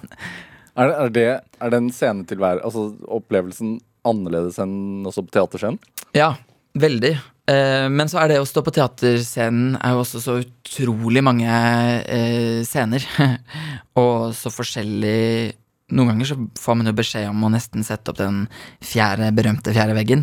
[0.77, 1.25] Er, det- er, det,
[1.65, 3.73] er den scenetilværelsen, altså opplevelsen
[4.07, 5.81] annerledes enn også på teaterscenen?
[6.15, 6.29] ja,
[6.77, 7.11] veldig.
[7.51, 11.49] Eh, men så er det å stå på teaterscenen er jo også så utrolig mange
[11.49, 13.05] eh, scener.
[14.01, 15.57] og så forskjellig
[15.91, 18.45] Noen ganger så får man jo beskjed om å nesten sette opp den
[18.79, 20.21] fjerde, berømte fjerde veggen.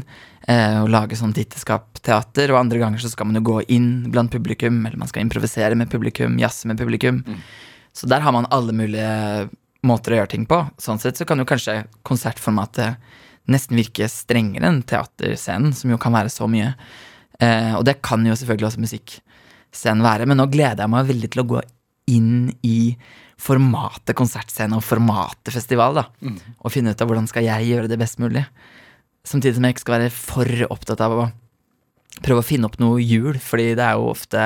[0.48, 2.54] Eh, og lage sånn ditterskap-teater.
[2.54, 5.76] Og andre ganger så skal man jo gå inn blant publikum, eller man skal improvisere
[5.76, 7.20] med publikum, jazze med publikum.
[7.92, 9.50] Så der har man alle mulige
[9.84, 10.62] måter å gjøre ting på.
[10.80, 12.96] Sånn sett så kan jo kanskje konsertformatet
[13.48, 16.74] nesten virke strengere enn teaterscenen, som jo kan være så mye.
[17.40, 21.30] Eh, og det kan jo selvfølgelig også musikkscenen være, men nå gleder jeg meg veldig
[21.34, 21.62] til å gå
[22.08, 22.96] inn i
[23.38, 26.06] formatet konsertscene og formatet festival, da.
[26.64, 28.42] Og finne ut av hvordan skal jeg gjøre det best mulig.
[29.28, 31.26] Samtidig som jeg ikke skal være for opptatt av å
[32.24, 34.42] prøve å finne opp noe hjul, fordi det er jo ofte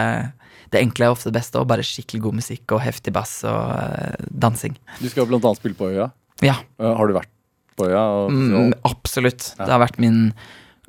[0.73, 3.73] Det enkle er ofte det beste, og bare skikkelig god musikk og heftig bass og
[3.77, 4.73] eh, dansing.
[5.03, 6.07] Du skal blant annet spille på Øya.
[6.41, 7.29] Ja, Eh, Har du vært
[7.77, 8.03] på Øya?
[8.03, 8.89] og mm, absolutt.
[8.93, 9.47] absolutt.
[9.61, 10.33] Det har vært min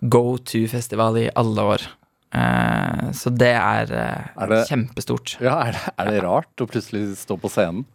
[0.04, 1.86] go to-festival i alle år.
[2.34, 5.38] Eh, så det er, eh, Er det- kjempestort.
[5.40, 7.86] Ja, er det, er det rart å plutselig stå på scenen?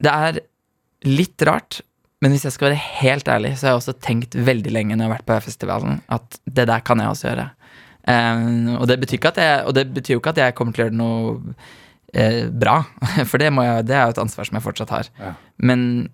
[0.00, 0.40] Det er
[1.04, 1.80] litt rart,
[2.22, 5.04] men hvis jeg skal være helt ærlig, så har jeg også tenkt veldig lenge når
[5.04, 7.50] jeg har vært på festivalen, at det der kan jeg også gjøre.
[8.08, 10.96] Eh, og, det jeg, og det betyr jo ikke at jeg kommer til å gjøre
[10.96, 11.54] det noe
[12.14, 12.84] eh, bra,
[13.30, 15.10] for det, må jeg, det er jo et ansvar som jeg fortsatt har.
[15.18, 15.34] Ja.
[15.58, 16.08] Men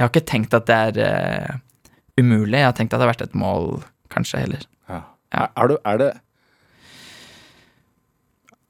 [0.00, 0.98] jeg har ikke tenkt at det er
[1.52, 1.58] uh,
[2.16, 2.56] umulig.
[2.56, 4.62] Jeg har tenkt at det har vært et mål, kanskje, heller.
[4.88, 5.02] Ja.
[5.34, 5.44] Ja.
[5.60, 6.10] Er, du Er det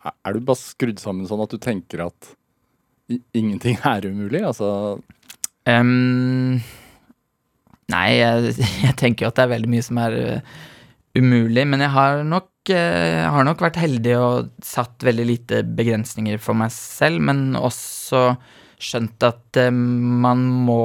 [0.03, 2.33] er- du bare skrudd sammen sånn at du tenker at
[3.37, 4.43] ingenting er umulig?
[4.43, 4.99] Altså
[5.70, 6.59] um,
[7.95, 8.55] nei, jeg,
[8.89, 10.55] jeg tenker jo at det er veldig mye som er uh,
[11.18, 16.39] umulig, men jeg har nok, eh, har nok vært heldig og satt veldig lite begrensninger
[16.43, 18.33] for meg selv, men også
[18.83, 20.83] skjønt at eh, man må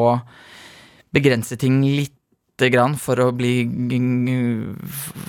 [1.15, 3.67] begrense ting lite grann for å bli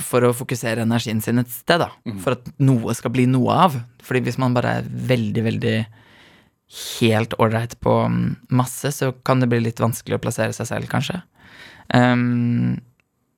[0.06, 1.90] For å fokusere energien sin et sted, da.
[2.22, 3.78] For at noe skal bli noe av.
[4.06, 5.78] Fordi hvis man bare er veldig, veldig
[7.00, 10.90] helt ålreit på mm, masse, så kan det bli litt vanskelig å plassere seg selv,
[10.90, 11.20] kanskje.
[11.94, 12.78] Um,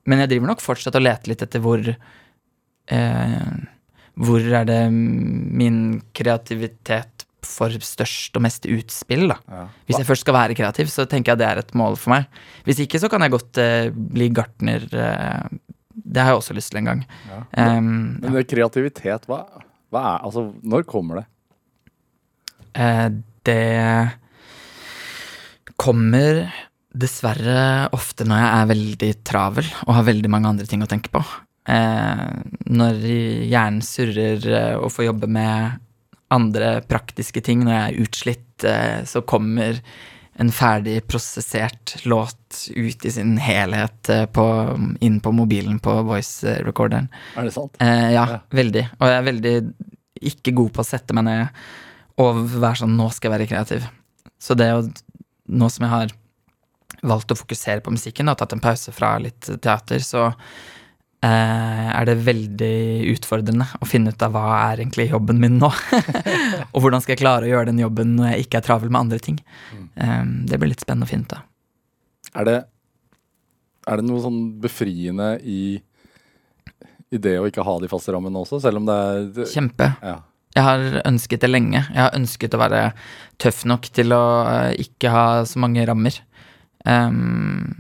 [0.09, 3.51] men jeg driver nok fortsatt og leter litt etter hvor eh,
[4.19, 9.39] Hvor er det min kreativitet får størst og mest utspill, da.
[9.47, 9.65] Ja.
[9.87, 12.29] Hvis jeg først skal være kreativ, så tenker jeg det er et mål for meg.
[12.67, 14.87] Hvis ikke, så kan jeg godt uh, bli gartner.
[14.91, 15.47] Uh,
[15.99, 17.03] det har jeg også lyst til en gang.
[17.31, 17.41] Ja.
[17.79, 19.43] Um, Men det kreativitet, hva,
[19.93, 21.27] hva er Altså, når kommer det?
[22.79, 23.09] Uh,
[23.47, 23.63] det
[25.79, 26.49] kommer
[26.99, 31.13] dessverre ofte når jeg er veldig travel og har veldig mange andre ting å tenke
[31.15, 31.21] på.
[31.69, 34.47] Når hjernen surrer
[34.81, 35.77] og får jobbe med
[36.35, 39.81] andre praktiske ting, når jeg er utslitt, eh, så kommer
[40.39, 44.45] en ferdig prosessert låt ut i sin helhet eh, på,
[45.03, 47.09] inn på mobilen på voice-recorderen.
[47.37, 47.75] Er det sant?
[47.83, 48.41] Eh, ja, Ja.
[48.55, 48.85] veldig.
[49.01, 49.55] Og jeg er veldig
[50.33, 51.49] ikke god på å sette meg ned
[52.19, 53.85] og være sånn Nå skal jeg være kreativ.
[54.43, 54.81] Så det å
[55.49, 56.11] Nå som jeg har
[57.09, 60.27] valgt å fokusere på musikken og tatt en pause fra litt teater, så
[61.27, 65.71] er det veldig utfordrende å finne ut av hva er egentlig jobben min nå.
[66.73, 69.01] og hvordan skal jeg klare å gjøre den jobben når jeg ikke er travel med
[69.01, 69.41] andre ting.
[69.75, 71.45] Eh, det blir litt spennende å finne ut av.
[72.39, 72.57] Er det,
[73.89, 75.61] er det noe sånn befriende i,
[77.11, 79.93] i det å ikke ha de faste rammene også, selv om det er det, Kjempe.
[80.05, 80.21] ja.
[80.57, 81.83] Jeg har ønsket det lenge.
[81.93, 82.79] Jeg har ønsket å være
[83.39, 86.17] tøff nok til å eh, ikke ha så mange rammer.
[86.89, 87.77] Ehm,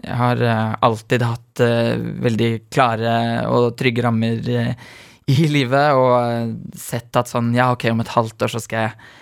[0.00, 1.94] jeg har eh, alltid hatt eh,
[2.24, 3.14] veldig klare
[3.50, 4.90] og trygge rammer eh,
[5.30, 9.16] i livet, og sett at sånn, ja, ok, om et halvt år så skal jeg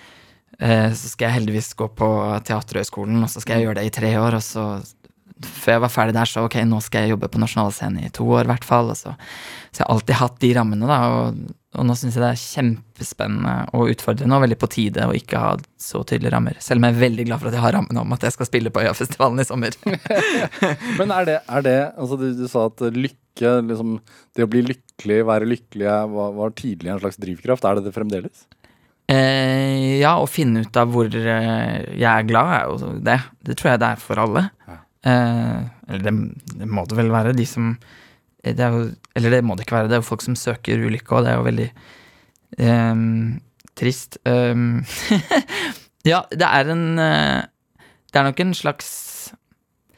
[0.59, 2.07] så skal jeg heldigvis gå på
[2.43, 4.65] Teaterhøgskolen, og så skal jeg gjøre det i tre år, og så
[5.47, 8.27] før jeg var ferdig der, så ok, nå skal jeg jobbe på nasjonalscenen i to
[8.27, 8.91] år, i hvert fall.
[8.99, 9.13] Så,
[9.71, 11.39] så jeg har alltid hatt de rammene, da, og,
[11.77, 15.41] og nå syns jeg det er kjempespennende og utfordrende, og veldig på tide å ikke
[15.43, 15.51] ha
[15.81, 16.57] så tydelige rammer.
[16.65, 18.49] Selv om jeg er veldig glad for at jeg har rammene om at jeg skal
[18.49, 19.77] spille på Øyafestivalen i sommer.
[21.01, 23.99] Men er det, er det altså du, du sa at lykke, liksom,
[24.35, 27.69] det å bli lykkelig, være lykkelig, var, var tidligere en slags drivkraft.
[27.69, 28.49] Er det det fremdeles?
[29.13, 33.21] Eh, ja, å finne ut av hvor eh, jeg er glad, er jo det.
[33.45, 34.49] Det tror jeg det er for alle.
[34.69, 34.81] Ja.
[35.13, 35.57] Eh,
[35.89, 36.19] eller det,
[36.65, 37.37] det må det vel være.
[37.37, 37.75] De som
[38.45, 39.91] det er jo, Eller det må det ikke være.
[39.91, 41.69] Det er jo folk som søker ulykke, og det er jo veldig
[42.59, 43.41] um,
[43.79, 44.19] trist.
[44.25, 44.85] Um,
[46.13, 47.49] ja, det er en eh,
[48.09, 48.91] Det er nok en slags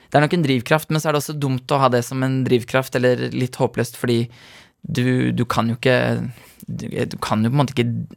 [0.09, 2.23] Det er nok en drivkraft, men så er det også dumt å ha det som
[2.27, 4.25] en drivkraft, eller litt håpløst, fordi
[4.81, 5.99] du, du kan jo ikke
[6.67, 8.17] du, du kan jo på en måte ikke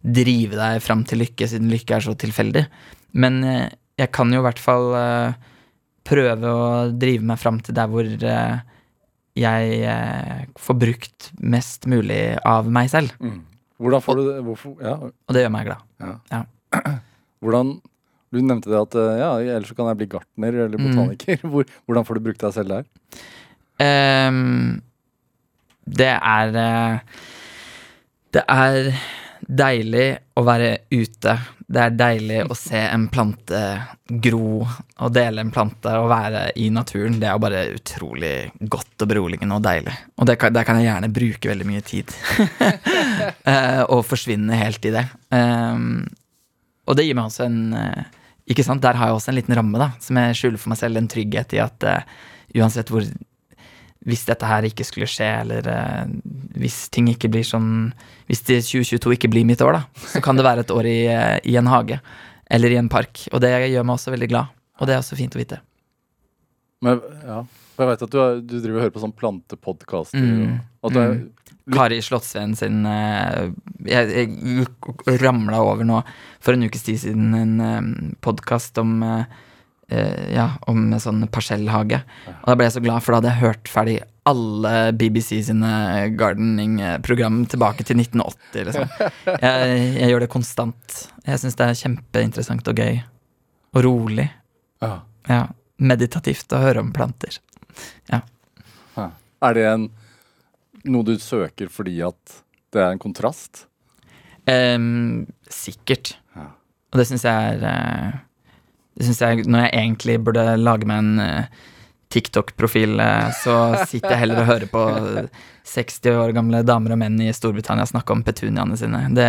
[0.00, 2.64] drive deg fram til lykke, siden lykke er så tilfeldig.
[3.20, 5.38] Men eh, jeg kan jo i hvert fall eh,
[6.08, 8.08] prøve å drive meg fram til der hvor
[9.38, 13.12] jeg eh, får brukt mest mulig av meg selv.
[13.80, 14.38] Hvordan får du det?
[14.44, 14.74] Hvorfor?
[14.84, 15.84] Ja, Og det gjør meg glad.
[16.02, 16.16] ja.
[16.34, 16.42] Ja.
[17.40, 17.80] Hvordan
[18.30, 20.90] Du nevnte det at eh, ja, ellers så kan jeg bli gartner eller Mm.
[20.90, 21.40] botaniker.
[21.50, 22.84] Hvor, hvordan får du brukt deg selv der?
[23.80, 24.82] Um,
[25.88, 26.98] det er eh,
[28.36, 28.92] Det er
[29.50, 30.06] deilig
[30.38, 31.34] å være ute.
[31.70, 33.60] Det er deilig å se en plante
[34.22, 37.18] gro og dele en plante og være i naturen.
[37.22, 39.94] Det er bare utrolig godt og beroligende og deilig.
[40.18, 42.14] Og det kan, der kan jeg gjerne bruke veldig mye tid.
[43.20, 45.02] Eh, og forsvinne helt i det.
[45.32, 46.04] Um,
[46.88, 48.08] og det gir meg også en eh,
[48.52, 50.80] Ikke sant, der har jeg også en liten ramme, da, som jeg skjuler for meg
[50.80, 52.14] selv, en trygghet i at uh,
[52.60, 53.04] uansett hvor
[54.08, 56.12] hvis dette her ikke skulle skje, eller eh,
[56.60, 57.90] hvis ting ikke blir sånn
[58.30, 61.00] Hvis det 2022 ikke blir mitt år, da, så kan det være et år i,
[61.10, 62.00] eh, i en hage
[62.50, 63.26] eller i en park.
[63.30, 64.54] Og det gjør meg også veldig glad.
[64.80, 65.60] Og det er også fint å vite.
[66.82, 67.42] Men, ja.
[67.76, 70.24] For jeg vet at du, er, du driver og hører på sånn plantepodkaster.
[70.24, 70.56] Mm.
[70.84, 71.14] At du er,
[71.70, 73.50] Kari Slottsveen sin eh,
[73.86, 74.26] Jeg,
[75.06, 76.00] jeg ramla over nå
[76.42, 77.80] for en ukes tid siden en uh,
[78.24, 79.38] podkast om eh, eh,
[79.90, 82.00] ja, om en sånn parsellhage.
[82.40, 83.96] Og da ble jeg så glad, for da hadde jeg hørt ferdig
[84.30, 85.70] alle BBC sine
[86.18, 88.90] gardening-program tilbake til 1980, liksom.
[89.46, 90.98] Jeg, jeg gjør det konstant.
[91.24, 93.00] Jeg syns det er kjempeinteressant og gøy.
[93.74, 94.28] Og rolig.
[94.84, 94.98] ja.
[95.28, 95.46] Ja.
[95.80, 97.38] Meditativt å høre om planter.
[98.10, 98.20] Ja.
[99.40, 99.86] er det en,
[100.84, 102.34] noe du søker fordi at
[102.74, 103.64] det er en kontrast?
[104.44, 106.18] Um, sikkert.
[106.36, 106.50] Ja.
[106.92, 108.18] Og det syns jeg er eh,
[109.00, 111.44] Det syns jeg Når jeg egentlig burde lage meg en eh,
[112.10, 113.54] TikTok-profil, eh, så
[113.86, 114.80] sitter jeg heller og hører på
[115.70, 119.04] 60 år gamle damer og menn i Storbritannia snakke om petuniaene sine.
[119.14, 119.28] Det,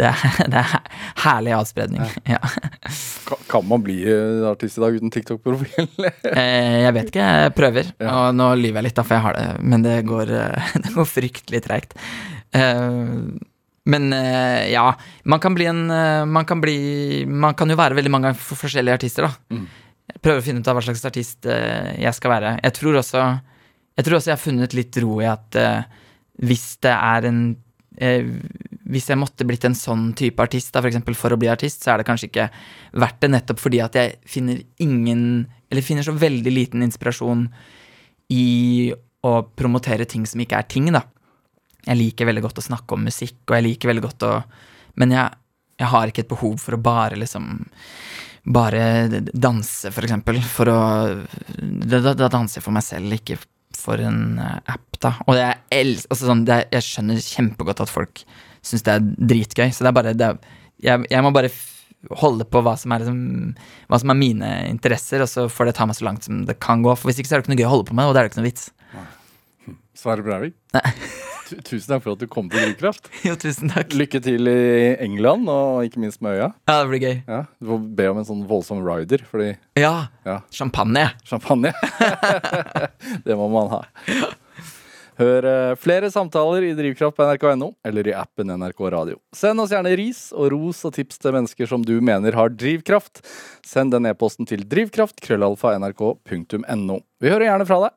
[0.00, 0.12] det,
[0.54, 0.72] det er
[1.26, 2.06] herlig avspredning.
[2.32, 2.40] Ja.
[3.28, 5.90] Ka- Kan man bli eh, artist i dag uten TikTok-profil?
[6.36, 7.92] Eh, Jeg vet ikke, jeg prøver.
[8.08, 10.94] Og nå lyver jeg litt, da, for jeg har det, men det går, eh, det
[10.96, 11.94] går fryktelig treigt.
[13.86, 14.88] Men eh, ja,
[15.24, 16.78] man kan bli en eh, Man kan bli
[17.26, 19.54] Man kan jo være veldig mange for forskjellige artister, da.
[19.54, 19.66] Mm.
[20.06, 22.56] Jeg prøver å finne ut av hva slags artist eh, jeg skal være.
[22.64, 23.22] Jeg tror også
[23.96, 25.60] Jeg tror også jeg har funnet litt ro i at
[26.42, 27.40] hvis det er en
[28.00, 28.26] eh,
[28.86, 31.82] Hvis jeg måtte blitt en sånn type artist, da, for eksempel for å bli artist,
[31.82, 32.50] så er det kanskje ikke
[33.00, 37.48] verdt det, nettopp fordi at jeg finner ingen Eller finner så veldig liten inspirasjon
[38.34, 38.92] i
[39.26, 41.04] å promotere ting som ikke er ting, da.
[41.86, 44.32] Jeg liker veldig godt å snakke om musikk, og jeg liker veldig godt å
[44.98, 45.36] Men jeg,
[45.78, 47.66] jeg har ikke et behov for å bare liksom
[48.46, 48.82] Bare
[49.34, 50.80] danse, for eksempel, for å
[51.58, 53.38] Da, da, da danser jeg for meg selv, ikke
[53.76, 55.10] for en eh, app, da.
[55.28, 58.22] Og jeg elsker altså sånn, er, Jeg skjønner kjempegodt at folk
[58.66, 60.38] syns det er dritgøy, så det er bare det er,
[60.82, 61.50] jeg, jeg må bare
[62.18, 63.20] holde på hva som, er liksom,
[63.90, 66.56] hva som er mine interesser, og så får det ta meg så langt som det
[66.62, 66.94] kan gå.
[66.98, 68.22] For hvis ikke så er det ikke noe gøy å holde på med, og da
[68.22, 68.66] er det ikke noe vits.
[69.96, 70.82] Sverre Breivik, tu-
[71.66, 73.10] tusen takk for at du kom til Drivkraft.
[73.28, 73.94] Jo, tusen takk.
[73.96, 76.48] Lykke til i England, og ikke minst med øya.
[76.68, 77.16] Ja, det blir gøy.
[77.26, 80.08] Ja, du får be om en sånn voldsom rider, fordi Ja.
[80.26, 80.40] Ja.
[80.54, 81.08] Champagne.
[81.28, 81.72] champagne
[83.26, 83.82] Det må man ha.
[85.16, 89.16] Hør eh, flere samtaler i Drivkraft på nrk.no eller i appen NRK Radio.
[89.36, 93.14] Send oss gjerne ris og ros og tips til mennesker som du mener har drivkraft.
[93.64, 96.96] Send den e-posten til drivkraft.krøllalfa.nrk.no.
[97.16, 97.92] Vi hører gjerne fra deg.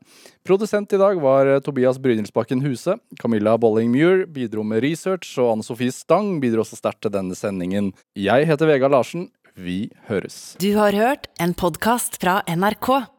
[0.47, 2.93] Produsent i dag var eh, Tobias Brynildsbakken Huse.
[3.19, 7.35] Camilla Bolling Muir bidro med research, og Anne Sofie Stang bidro også sterkt til denne
[7.35, 7.91] sendingen.
[8.15, 9.27] Jeg heter Vegard Larsen.
[9.59, 10.55] Vi høres.
[10.63, 13.18] Du har hørt en podkast fra NRK.